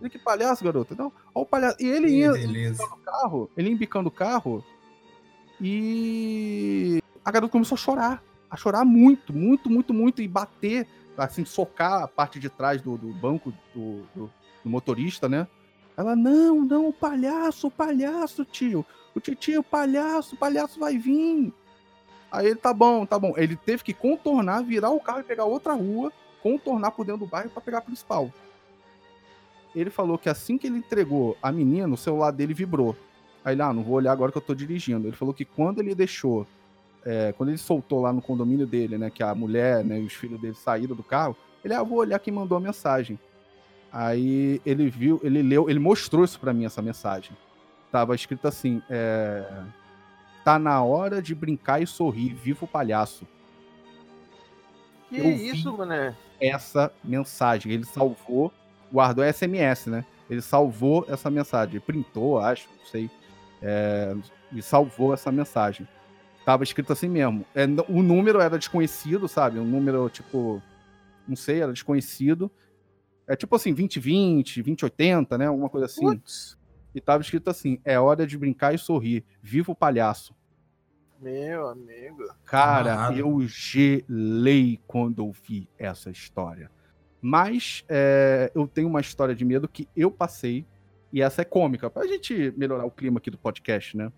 [0.00, 0.94] Ele, que palhaço, garota?
[0.96, 1.76] Não, ó o palhaço.
[1.80, 2.86] E ele ia beleza.
[2.86, 4.64] no carro, ele ia embicando o carro
[5.60, 8.22] e a garota começou a chorar.
[8.50, 10.20] A chorar muito, muito, muito, muito.
[10.20, 14.30] E bater, assim, socar a parte de trás do, do banco do, do-
[14.64, 15.46] do motorista, né?
[15.96, 18.84] Ela, não, não, o palhaço, o palhaço, tio.
[19.14, 21.52] O tio, o palhaço, o palhaço vai vir.
[22.30, 23.34] Aí ele, tá bom, tá bom.
[23.36, 26.12] Ele teve que contornar, virar o carro e pegar outra rua,
[26.42, 28.32] contornar por dentro do bairro pra pegar a principal.
[29.74, 32.96] Ele falou que assim que ele entregou a menina, o celular dele vibrou.
[33.44, 35.08] Aí ele, ah, não vou olhar agora que eu tô dirigindo.
[35.08, 36.46] Ele falou que quando ele deixou,
[37.04, 40.12] é, quando ele soltou lá no condomínio dele, né, que a mulher né, e os
[40.12, 43.18] filhos dele saíram do carro, ele, ah, vou olhar quem mandou a mensagem.
[43.92, 47.36] Aí ele viu, ele leu, ele mostrou isso pra mim, essa mensagem.
[47.90, 49.44] Tava escrito assim, é,
[50.44, 53.26] tá na hora de brincar e sorrir, viva o palhaço.
[55.10, 56.16] Que Eu isso, mané?
[56.40, 58.50] Essa mensagem, ele salvou,
[58.92, 60.04] guardou SMS, né?
[60.28, 63.10] Ele salvou essa mensagem, printou, acho, não sei,
[63.60, 64.14] é,
[64.52, 65.88] e salvou essa mensagem.
[66.44, 67.46] Tava escrito assim mesmo.
[67.54, 69.58] É, o número era desconhecido, sabe?
[69.58, 70.60] Um número, tipo,
[71.26, 72.50] não sei, era desconhecido.
[73.28, 75.46] É tipo assim, 2020, 2080, né?
[75.46, 76.04] Alguma coisa assim.
[76.04, 76.58] Putz,
[76.94, 79.24] E tava escrito assim: é hora de brincar e sorrir.
[79.40, 80.34] Viva o palhaço.
[81.20, 82.24] meu amigo.
[82.44, 86.68] Cara, eu gelei quando ouvi essa história.
[87.24, 90.66] Mas é, eu tenho uma história de medo que eu passei,
[91.12, 94.10] e essa é cômica, pra gente melhorar o clima aqui do podcast, né?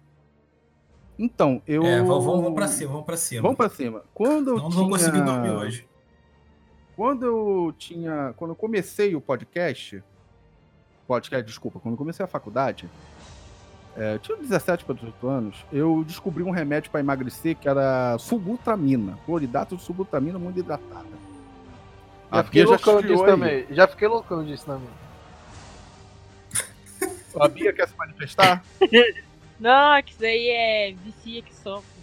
[1.19, 1.85] Então, eu.
[1.85, 3.43] É, vamos, vamos pra cima, vamos pra cima.
[3.43, 4.03] Vamos pra cima.
[4.15, 4.81] Quando eu Não, não tinha...
[4.81, 5.87] vou conseguir dormir hoje.
[6.97, 8.33] Quando eu tinha.
[8.37, 10.03] Quando eu comecei o podcast.
[11.07, 12.89] Podcast, desculpa, quando eu comecei a faculdade.
[13.95, 15.67] é, eu tinha 17 para 18 anos.
[15.71, 19.19] Eu descobri um remédio para emagrecer que era subutramina.
[19.27, 21.24] Cloridato de subutramina muito hidratada.
[22.33, 23.31] Já A fiquei Bia loucão disso aí.
[23.31, 23.67] também.
[23.71, 24.89] Já fiquei loucão disso também.
[27.41, 28.65] A Bia quer se manifestar?
[29.59, 31.95] Não, que isso aí é vicia que sofre.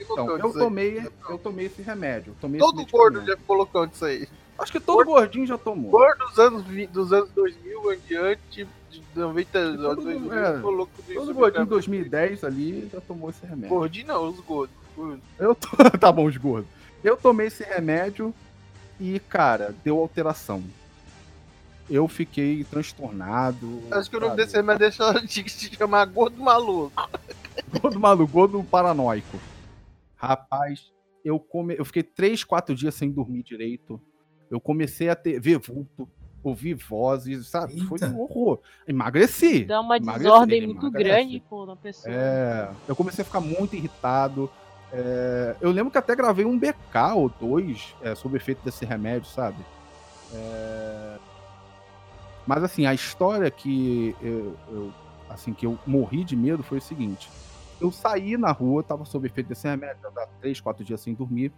[0.00, 2.34] Então, eu tomei, eu tomei esse remédio.
[2.40, 4.26] tomei Todo esse gordo já colocou disso aí.
[4.58, 5.90] Acho que todo gordinho já tomou.
[5.90, 11.04] Gordo dos anos, dos anos 2000 em diante, de 90 anos Todo- 2000, é, colocou
[11.06, 11.14] isso.
[11.14, 13.68] Todo gordinho em 2010 ali já tomou esse remédio.
[13.68, 14.74] Gordinho não, os gordos.
[14.96, 15.20] gordos.
[15.38, 15.68] Eu to...
[16.00, 16.70] tá bom, os gordos.
[17.04, 18.34] Eu tomei esse remédio
[18.98, 20.62] e, cara, deu alteração.
[21.88, 23.82] Eu fiquei transtornado.
[23.90, 27.08] Acho que o nome desse remédio deixa de se chamar gordo maluco.
[27.80, 29.38] Gordo maluco, gordo paranoico.
[30.16, 30.92] Rapaz,
[31.24, 31.76] eu, come...
[31.78, 34.00] eu fiquei três, quatro dias sem dormir direito.
[34.50, 35.40] Eu comecei a ter...
[35.40, 36.08] ver vulto,
[36.42, 37.80] ouvir vozes, sabe?
[37.82, 38.08] Foi Eita.
[38.14, 38.60] um horror.
[38.86, 39.64] Emagreci.
[39.64, 42.14] Dá uma Emagreci, desordem ele muito grande, pô, na pessoa.
[42.14, 44.50] É, eu comecei a ficar muito irritado.
[44.98, 49.28] É, eu lembro que até gravei um BK ou dois é, sob efeito desse remédio,
[49.28, 49.62] sabe?
[50.32, 51.18] É,
[52.46, 54.94] mas assim, a história que eu, eu-
[55.28, 57.28] assim que eu morri de medo foi o seguinte:
[57.80, 61.52] eu saí na rua, tava sob efeito desse remédio, tava três, quatro dias sem dormir,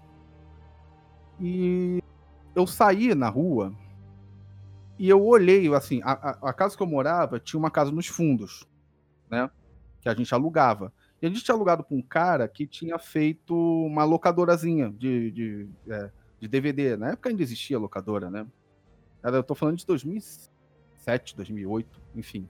[1.40, 2.00] e
[2.56, 3.72] eu saí na rua
[4.98, 8.08] e eu olhei, assim, a, a- a casa que eu morava tinha uma casa nos
[8.08, 8.64] fundos,
[9.30, 9.48] né?
[10.00, 10.92] Que a gente alugava.
[11.20, 15.68] E a gente tinha alugado para um cara que tinha feito uma locadorazinha de, de,
[15.88, 16.10] é,
[16.40, 16.96] de DVD.
[16.96, 18.46] Na época ainda existia locadora, né?
[19.22, 22.48] Eu tô falando de 2007, 2008, enfim.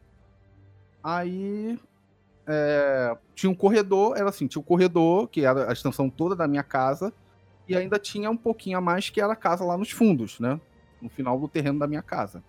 [1.02, 1.78] Aí
[2.46, 6.46] é, tinha um corredor, era assim, tinha um corredor, que era a extensão toda da
[6.46, 7.12] minha casa,
[7.66, 10.60] e ainda tinha um pouquinho a mais que era a casa lá nos fundos, né?
[11.00, 12.42] No final do terreno da minha casa.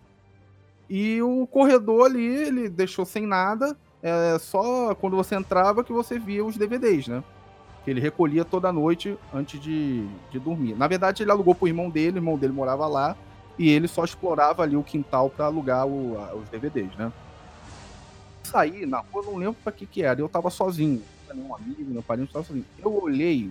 [0.89, 6.17] E o corredor ali, ele deixou sem nada, é só quando você entrava que você
[6.19, 7.23] via os DVDs, né?
[7.83, 10.75] Que ele recolhia toda noite antes de, de dormir.
[10.75, 13.15] Na verdade, ele alugou pro irmão dele, o irmão dele morava lá,
[13.57, 17.11] e ele só explorava ali o quintal para alugar o- a- os DVDs, né?
[18.43, 21.01] Saí na rua, não lembro pra que que era, eu tava sozinho,
[21.33, 22.65] nenhum amigo, meu parente, tava sozinho.
[22.79, 23.49] Eu olhei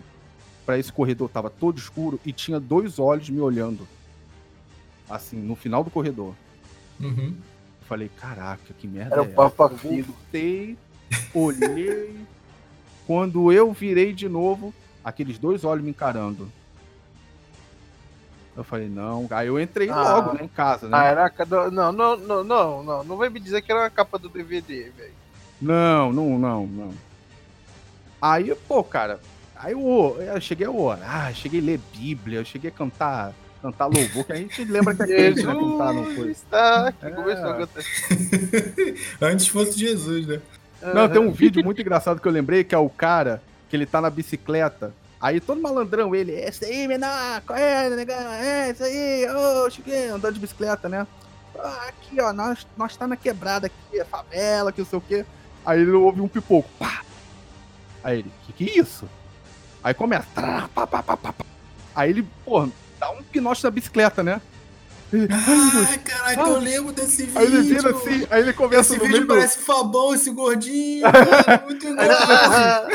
[0.67, 3.87] para esse corredor, tava todo escuro, e tinha dois olhos me olhando.
[5.09, 6.35] Assim, no final do corredor.
[7.01, 7.35] Uhum.
[7.89, 9.35] Falei, caraca, que merda Era é o essa?
[9.35, 10.05] Papa Eu Filho.
[10.05, 10.77] voltei,
[11.35, 12.15] olhei.
[13.07, 16.53] Quando eu virei de novo, aqueles dois olhos me encarando.
[18.55, 19.27] Eu falei, não.
[19.31, 20.17] Aí eu entrei Ah.
[20.17, 20.99] logo, né, em casa, né?
[20.99, 23.05] Ah, era a Não, não, não, não, não.
[23.05, 25.13] Não vai me dizer que era a capa do DVD, velho.
[25.61, 26.95] Não, não, não, não.
[28.21, 29.21] Aí, pô, cara,
[29.57, 33.87] aí eu, eu cheguei a orar, cheguei a ler Bíblia, eu cheguei a cantar, cantar
[33.87, 36.31] louvor, que a gente lembra que é crente, né, cantar, não foi?
[36.31, 37.11] está que É.
[37.11, 37.83] começou a cantar.
[39.23, 40.41] Antes fosse Jesus, né?
[40.95, 43.85] Não, tem um vídeo muito engraçado que eu lembrei, que é o cara que ele
[43.87, 44.93] tá na bicicleta.
[45.21, 50.09] Aí todo malandrão, ele, é isso aí, menor, correndo, negão, é isso aí, ô, cheguei,
[50.09, 51.05] andando de bicicleta, né?
[51.59, 55.03] Ah, aqui, ó, nós, nós tá na quebrada aqui, é favela, que não sei o
[55.03, 55.25] quê.
[55.67, 57.03] Aí ele ouve um pipoco, pá!
[58.05, 59.09] Aí ele, que que é isso?
[59.83, 61.45] Aí começa, trá, pá, pá, pá, pá, pá.
[61.97, 62.69] Aí ele, pô,
[62.99, 64.41] dá um pinote na bicicleta, né?
[65.13, 65.87] Ele, Ai.
[65.89, 67.39] Ai, caraca, eu lembro desse vídeo.
[67.39, 69.35] Aí ele vira assim, aí ele começa Esse no vídeo meio do...
[69.35, 71.01] parece Fabão, esse gordinho.
[71.09, 72.89] mano, muito engraçado.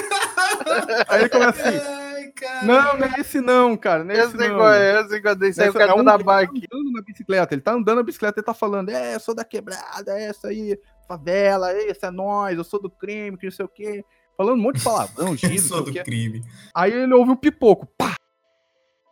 [1.09, 2.65] Aí ele começa assim, Ai, cara.
[2.65, 4.03] Não, não é esse não, cara.
[4.03, 4.67] Não é Eu esse não.
[4.71, 5.47] é, eu sei qual é.
[5.49, 6.67] Isso aí o Nessa- cara é tá um na que bike.
[6.67, 9.33] Tá andando na bicicleta, ele tá andando na bicicleta e tá falando, é, eu sou
[9.33, 10.77] da quebrada, é essa aí,
[11.07, 14.05] favela, esse é nós, eu sou do crime, que não sei o quê.
[14.37, 16.03] Falando um monte de palavrão, Eu giro, não sei sou o do quê.
[16.03, 16.43] crime.
[16.75, 18.13] Aí ele ouve um pipoco, pá!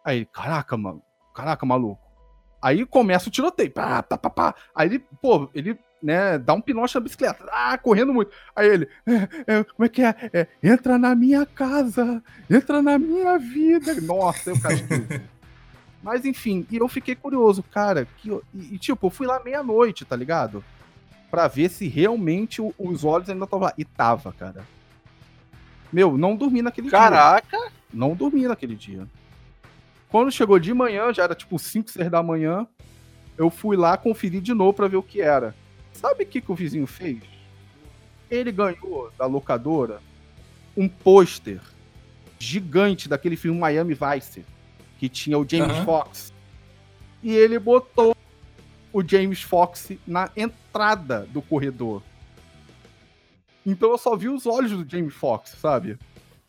[0.04, 1.02] Aí ele, caraca, mano,
[1.34, 2.02] caraca, maluco.
[2.62, 4.56] Aí começa o tiroteio, pá, pá, pá, pá.
[4.76, 8.32] Aí ele, pô, ele, né, dá um pinote na bicicleta, ah, correndo muito.
[8.56, 8.88] Aí ele,
[9.47, 10.16] é, é, como é que é?
[10.34, 13.99] É, Entra na minha casa, entra na minha vida.
[14.02, 15.08] Nossa, eu castigo.
[16.04, 20.04] Mas enfim, e eu fiquei curioso, cara, que, e, e, tipo, eu fui lá meia-noite,
[20.04, 20.64] tá ligado?
[21.30, 23.74] Pra ver se realmente o- os olhos ainda estavam lá.
[23.78, 24.64] E tava, cara.
[25.93, 26.97] Meu, não dormi naquele dia.
[26.97, 27.58] Caraca,
[27.93, 29.08] Não dormi naquele dia.
[30.12, 32.68] Quando chegou de manhã, já era tipo 5, 6 da manhã,
[33.38, 35.55] eu fui lá conferir de novo pra ver o que era.
[35.93, 37.22] Sabe o que, que o vizinho fez?
[38.30, 40.01] Ele ganhou da locadora
[40.76, 41.62] um pôster
[42.38, 44.45] gigante daquele filme Miami Vice,
[44.99, 45.86] que tinha o James Aham.
[45.86, 46.34] Fox.
[47.24, 48.14] E ele botou
[48.91, 52.03] o James Fox na entrada do corredor.
[53.66, 55.97] Então eu só vi os olhos do James Fox, sabe?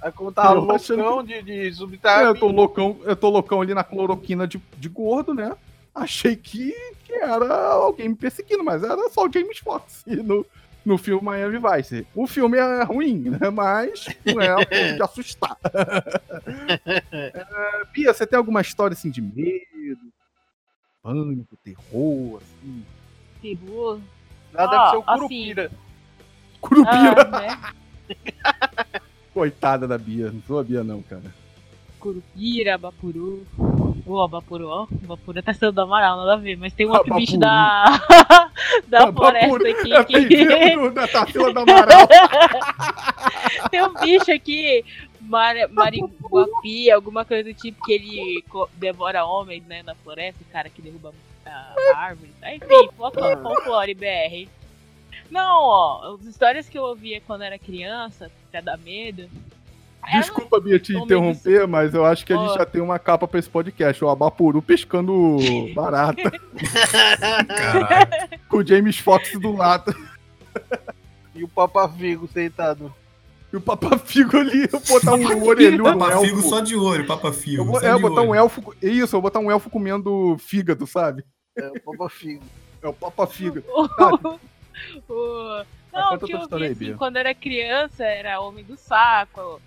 [0.03, 3.61] Aí como tava Eu achando loucão de, de É, eu tô loucão, eu tô loucão
[3.61, 5.57] ali na cloroquina de, de gordo, né?
[5.95, 6.75] Achei que,
[7.05, 10.45] que era alguém me perseguindo, mas era só o James Fox e no,
[10.85, 12.07] no filme Miami Vice.
[12.15, 13.51] O filme é ruim, né?
[13.51, 15.57] Mas não é de assustar.
[17.13, 20.13] É, Bia, você tem alguma história assim de medo,
[21.03, 22.85] pânico, terror, assim?
[23.41, 24.01] Terror.
[24.55, 25.19] Ela Ó, deve ser o assim.
[25.19, 25.71] Curupira.
[26.61, 27.29] Curupira.
[27.33, 29.01] Ah, né?
[29.33, 30.31] Coitada da Bia.
[30.31, 31.23] Não sou a Bia, não, cara.
[31.99, 33.47] Curupira, Bapuru.
[34.05, 34.87] Ô, Bapuru, ó.
[34.91, 36.57] Bapuru tá sendo do Amaral, nada a ver.
[36.57, 37.85] Mas tem um Ah, outro bicho da.
[38.89, 39.71] da Ah, floresta Bapuru.
[39.71, 39.93] aqui.
[39.95, 42.09] É que- bem-vindo da Tarsila do Amaral.
[43.71, 44.85] tem um bicho aqui.
[45.21, 50.69] Mar- Mariguapi, alguma coisa do tipo, que ele devora homens, né, na floresta, o cara
[50.69, 51.15] que derruba
[51.47, 52.33] a árvore.
[52.41, 52.53] tá?
[52.55, 54.49] Enfim, folclore BR.
[55.33, 59.31] Não, ó, as histórias que eu ouvia quando era criança, pra dar medo.
[60.13, 62.59] Desculpa, Bia, te interromper, mas eu acho que a gente Ó.
[62.59, 64.05] já tem uma capa pra esse podcast.
[64.05, 65.39] O Abapuru pescando
[65.75, 66.31] barata
[68.49, 69.95] com o James Fox do lado.
[71.35, 72.93] E o Papa Figo sentado.
[73.51, 76.49] E o Papafigo ali, eu vou botar um orelhudo, um Papa Figo elfo.
[76.49, 77.63] só de olho, Papa Figo.
[77.63, 78.41] Eu vou, é, eu botar um olho.
[78.41, 78.75] elfo.
[78.83, 81.25] Isso, eu vou botar um elfo comendo fígado, sabe?
[81.57, 82.45] É, o Papa Figo.
[82.83, 83.63] É o Papafigo.
[85.09, 89.61] O- Mas Não, que eu vi assim, quando era criança, era Homem do Saco,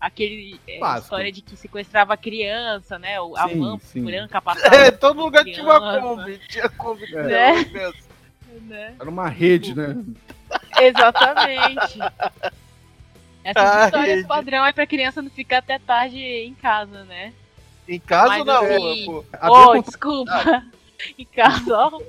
[0.00, 3.20] aquele é, história de que sequestrava a criança, né?
[3.20, 4.04] o- A Sim, mão sim.
[4.04, 4.74] branca passava.
[4.74, 6.00] É, todo lugar tinha uma Criança.
[6.00, 6.40] Kombi.
[6.48, 7.14] Tinha Kombi.
[7.16, 7.22] É.
[7.22, 7.64] Né?
[7.64, 7.98] criança.
[8.62, 8.94] né?
[9.00, 9.96] Era uma rede, né?
[10.78, 11.98] Exatamente.
[13.44, 14.28] Essas Ah, histórias rede.
[14.28, 17.32] padrão é pra criança não ficar até tarde em casa, né?
[17.88, 19.24] Em casa Mas ou na rua, assim, pô?
[19.32, 20.64] A Bia Oh, desculpa.
[21.18, 22.00] em casa, ó.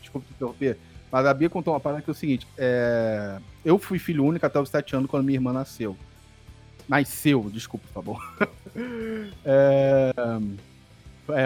[0.00, 0.78] Desculpa te interromper.
[1.14, 4.44] Mas a Bia contou uma parada que é o seguinte: é, eu fui filho único
[4.44, 5.96] até os 7 anos quando minha irmã nasceu.
[6.88, 8.34] Nasceu, desculpa, por favor.
[9.46, 10.12] É,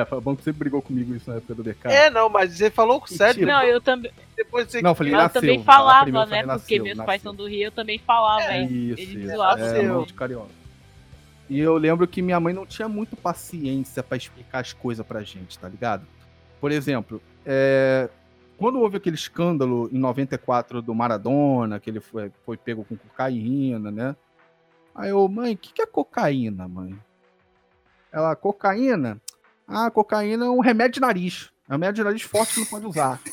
[0.00, 1.88] é, foi bom que você brigou comigo isso na época do BK.
[1.88, 3.40] É, não, mas você falou sério.
[3.40, 3.58] Mentira.
[3.58, 4.80] Não, eu também, Depois você.
[4.80, 5.40] Não, eu falei, eu nasceu.
[5.42, 6.36] também falava, primeira eu né?
[6.42, 7.06] falei, Porque nasceu, meus nasceu.
[7.06, 8.66] pais são do Rio, eu também falava, hein?
[8.70, 9.36] Isso, Ele isso.
[9.36, 9.60] zoava.
[9.60, 10.48] É, de carioca.
[11.50, 15.22] E eu lembro que minha mãe não tinha muito paciência pra explicar as coisas pra
[15.22, 16.06] gente, tá ligado?
[16.58, 18.08] Por exemplo, é,
[18.58, 23.90] quando houve aquele escândalo em 94 do Maradona, que ele foi, foi pego com cocaína,
[23.90, 24.16] né?
[24.94, 26.98] Aí eu, mãe, o que, que é cocaína, mãe?
[28.12, 29.20] Ela, cocaína?
[29.66, 31.50] Ah, cocaína é um remédio de nariz.
[31.68, 33.20] É um remédio de nariz forte que não pode usar.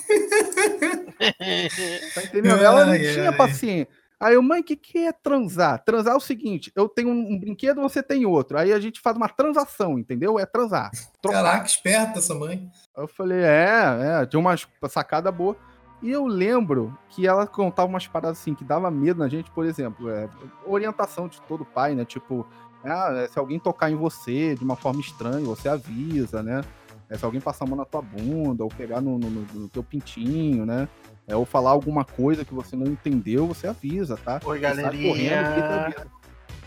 [2.13, 2.57] Tá entendendo?
[2.61, 3.37] Ela não Ai, tinha ai.
[3.37, 3.87] paciência.
[4.19, 5.83] Aí eu, mãe, o que, que é transar?
[5.83, 8.57] Transar é o seguinte: eu tenho um, brinquedo, você tem outro.
[8.57, 10.39] Aí a gente faz uma transação, entendeu?
[10.39, 10.91] É transar.
[11.21, 11.43] Trocar.
[11.43, 12.69] Caraca, esperta essa mãe.
[12.95, 14.55] Aí eu falei, é, é, tinha uma
[14.89, 15.55] sacada boa.
[16.01, 19.65] E eu lembro que ela contava umas paradas assim que dava medo na gente, por
[19.65, 20.29] exemplo, é,
[20.65, 22.05] orientação de todo pai, né?
[22.05, 22.45] Tipo,
[22.83, 26.63] ah, é, se alguém tocar em você de uma forma estranha, você avisa, né?
[27.09, 29.83] É, se alguém passar a mão na tua bunda, ou pegar no- no- no teu
[29.83, 30.87] pintinho, né?
[31.27, 34.39] É, ou falar alguma coisa que você não entendeu, você avisa, tá?
[34.45, 35.09] Oi, galerinha.
[35.09, 36.11] correndo.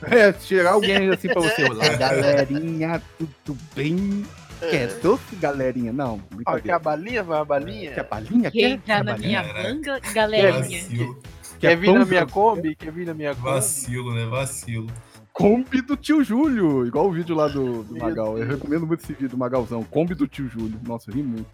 [0.02, 4.24] É, chegar alguém assim pra você, olá, galerinha, tudo bem?
[4.60, 5.92] Quer doce, galerinha?
[5.92, 6.18] Não, Ó,
[6.58, 6.78] quer a brincadeira.
[6.80, 7.22] balinha?
[7.22, 7.92] Vai a balinha?
[7.92, 8.50] Quer balinha?
[8.50, 9.74] Quer entrar na Quer minha balinha?
[9.74, 10.52] manga, É galerinha?
[10.82, 11.22] Vacilo.
[11.60, 12.26] Quer vir na minha?
[12.26, 12.74] Kombi?
[12.76, 13.50] Quer vir na minha Kombi?
[13.50, 14.26] Vacilo, né?
[14.26, 14.86] Vacilo.
[15.32, 18.36] Kombi do tio Júlio, igual o vídeo lá do, do Magal.
[18.38, 19.84] Eu recomendo muito esse vídeo, Magalzão.
[19.84, 20.80] Kombi do tio Júlio.
[20.84, 21.46] Nossa, eu ri muito.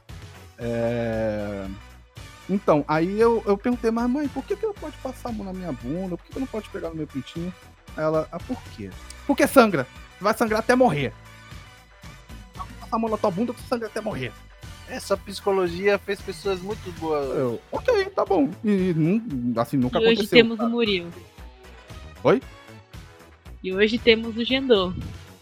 [0.59, 1.67] É...
[2.49, 5.47] Então, aí eu, eu perguntei, mas mãe, por que, que não pode passar a mão
[5.47, 6.16] na minha bunda?
[6.16, 7.53] Por que, que não pode pegar no meu pintinho?
[7.97, 8.90] Aí ela, ah, por quê?
[9.26, 9.86] Porque sangra.
[10.20, 11.12] Vai sangrar até morrer.
[12.80, 14.32] Passar a mão na tua bunda, tu sangra até morrer.
[14.88, 17.26] Essa psicologia fez pessoas muito boas.
[17.36, 18.51] Eu, ok, tá bom.
[18.62, 20.38] E, nun- assim, nunca E hoje aconteceu.
[20.38, 21.11] temos o Murilo.
[22.22, 22.42] Oi?
[23.62, 24.92] E hoje temos o Gendô.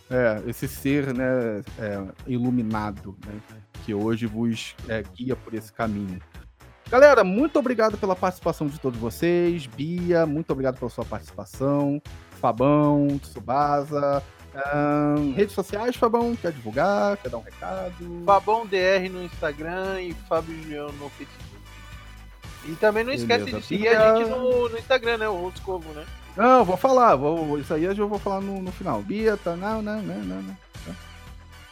[0.09, 3.32] É, esse ser, né, é, iluminado, né,
[3.84, 6.20] que hoje vos é, guia por esse caminho.
[6.93, 9.64] Galera, muito obrigado pela participação de todos vocês.
[9.64, 12.03] Bia, muito obrigado pela sua participação.
[12.38, 14.22] Fabão, Tsubasa.
[14.55, 17.16] Ahn, redes sociais, Fabão, quer divulgar?
[17.16, 18.22] Quer dar um recado?
[18.26, 21.62] Fabão DR no Instagram e Fábio Julião no Facebook.
[22.66, 23.61] E também não esquece Beleza.
[23.61, 24.12] de seguir Bia.
[24.12, 25.28] a gente no, no Instagram, né?
[25.30, 26.05] O Roscovo, né?
[26.36, 27.16] Não, vou falar.
[27.16, 29.01] Vou, isso aí eu já vou falar no, no final.
[29.01, 29.57] Bia, tá?
[29.57, 30.43] Não, não, não, não.
[30.43, 30.57] não.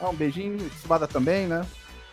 [0.00, 0.56] Ah, um beijinho.
[0.70, 1.66] Tsubada também, né?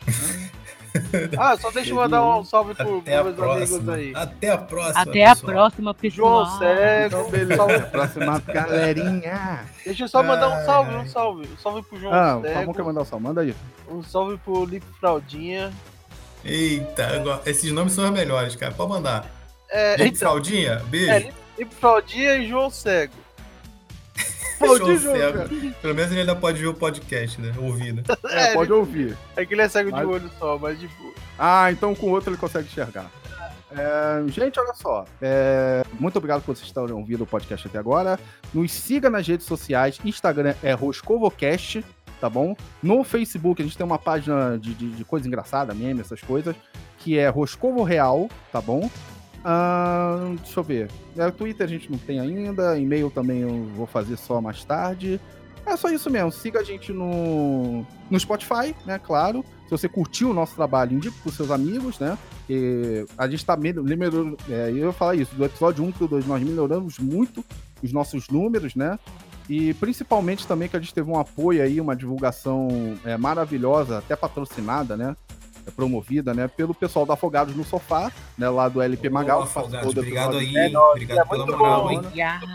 [1.37, 3.93] Ah, só deixa eu mandar um salve pro Até a meus amigos próxima.
[3.93, 4.11] aí.
[4.15, 5.01] Até a próxima.
[5.01, 5.51] Até a pessoal.
[5.53, 6.45] próxima, pessoal.
[6.45, 7.05] João Cego.
[7.07, 7.79] Então, beleza.
[7.91, 9.65] Próxima galerinha.
[9.85, 11.47] Deixa eu só mandar um salve, um salve.
[11.53, 12.53] Um salve pro João Ah, o Cego.
[12.59, 13.25] Fabão quer mandar o salve.
[13.25, 13.55] Manda aí.
[13.89, 15.71] Um salve pro Lipe Fraldinha.
[16.45, 18.73] Eita, agora- esses nomes são os melhores, cara.
[18.73, 19.25] Pode mandar.
[19.69, 21.11] É, Gente, então, Fraldinha, beijo.
[21.11, 23.13] é, Lipe Fraldinha e João Cego.
[24.57, 24.85] Cego.
[25.81, 27.53] Pelo menos ele ainda pode ver o podcast, né?
[27.59, 28.03] Ouvir, né?
[28.29, 29.17] É, pode ouvir.
[29.35, 31.13] É que ele é cego Mas- de olho só, mas de boa.
[31.37, 33.09] Ah, então com o outro ele consegue enxergar.
[33.71, 35.05] É, gente, olha só.
[35.21, 38.17] é, muito obrigado por vocês estarem ouvindo o podcast até agora.
[38.53, 39.99] Nos siga nas redes sociais.
[40.05, 41.83] Instagram é Roscovocast,
[42.19, 42.55] tá bom?
[42.81, 46.55] No Facebook a gente tem uma página de, de, de coisa engraçada, meme, essas coisas,
[46.99, 48.89] que é Roscovo Real, tá bom?
[49.49, 50.91] Ah, deixa eu ver.
[51.15, 55.21] É, Twitter a gente não tem ainda, e-mail também eu vou fazer só mais tarde.
[55.65, 56.33] É só isso mesmo.
[56.33, 58.99] Siga a gente no, no Spotify, né?
[58.99, 59.45] Claro.
[59.63, 62.17] Se você curtiu o nosso trabalho, indique para seus amigos, né?
[63.17, 64.37] A gente está melhorando.
[64.49, 67.43] É, eu ia falar isso, do episódio 1 para o 2, nós melhoramos muito
[67.81, 68.99] os nossos números, né?
[69.49, 72.67] E principalmente também que a gente teve um apoio aí, uma divulgação
[73.05, 75.15] é, maravilhosa, até patrocinada, né?
[75.67, 79.43] É promovida, né, pelo pessoal do Afogados no Sofá, né, lá do LP Magal.
[79.43, 82.01] Afogados, obrigado aí, é, obrigado é pela moral, hein?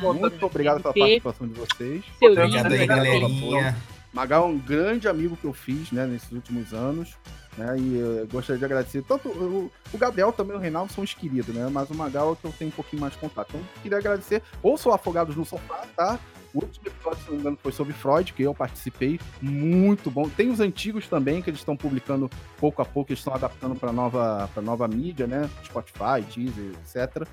[0.01, 2.03] Muito obrigado pela participação de vocês.
[2.23, 3.77] Obrigado aí, galerinha.
[4.13, 7.17] Magal é um grande amigo que eu fiz, né, nesses últimos anos.
[7.57, 9.03] Né, e eu gostaria de agradecer.
[9.03, 11.69] Tanto o, o Gabriel também o Reinaldo são os queridos, né?
[11.71, 13.51] Mas o Magal é que eu tenho um pouquinho mais de contato.
[13.51, 14.43] Então, queria agradecer.
[14.63, 16.19] Ou sou Afogados no Sofá, tá?
[16.55, 19.19] O último episódio, se não me engano, foi sobre Freud, que eu participei.
[19.41, 20.29] Muito bom.
[20.29, 23.93] Tem os antigos também, que eles estão publicando pouco a pouco, eles estão adaptando para
[23.93, 25.49] nova, nova mídia, né?
[25.65, 27.27] Spotify, Deezer, etc.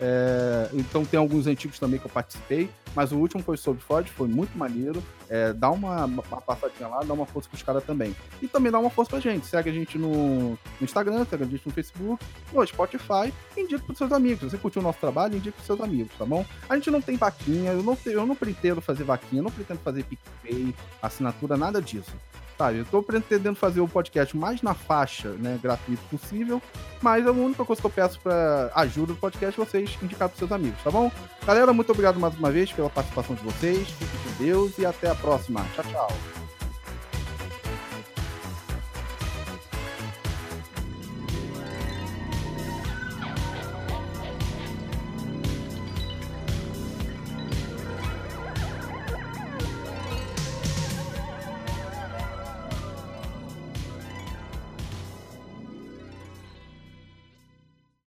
[0.00, 4.10] É, então tem alguns antigos também que eu participei, mas o último foi sobre Freud,
[4.10, 5.02] foi muito maneiro.
[5.28, 8.14] É, dá uma, uma, passadinha lá, dá uma força pros caras também.
[8.40, 9.46] E também dá uma força pra gente.
[9.46, 13.98] Segue a gente no, no Instagram, segue a gente no Facebook, no Spotify, indica pros
[13.98, 14.40] seus amigos.
[14.40, 16.44] Se você curtiu o nosso trabalho, indica pros seus amigos, tá bom?
[16.68, 19.80] A gente não tem vaquinha, eu não, eu não pretendo fazer vaquinha, eu não pretendo
[19.80, 22.12] fazer PicPay, assinatura, nada disso.
[22.56, 26.60] Sabe, eu tô pretendendo fazer o podcast mais na faixa, né, gratuito possível,
[27.02, 30.38] mas a única coisa que eu peço para ajuda do podcast é vocês indicar pros
[30.38, 31.12] seus amigos, tá bom?
[31.46, 35.10] Galera, muito obrigado mais uma vez pela participação de vocês, fiquem com Deus e até
[35.10, 35.66] a próxima.
[35.74, 36.55] Tchau, tchau.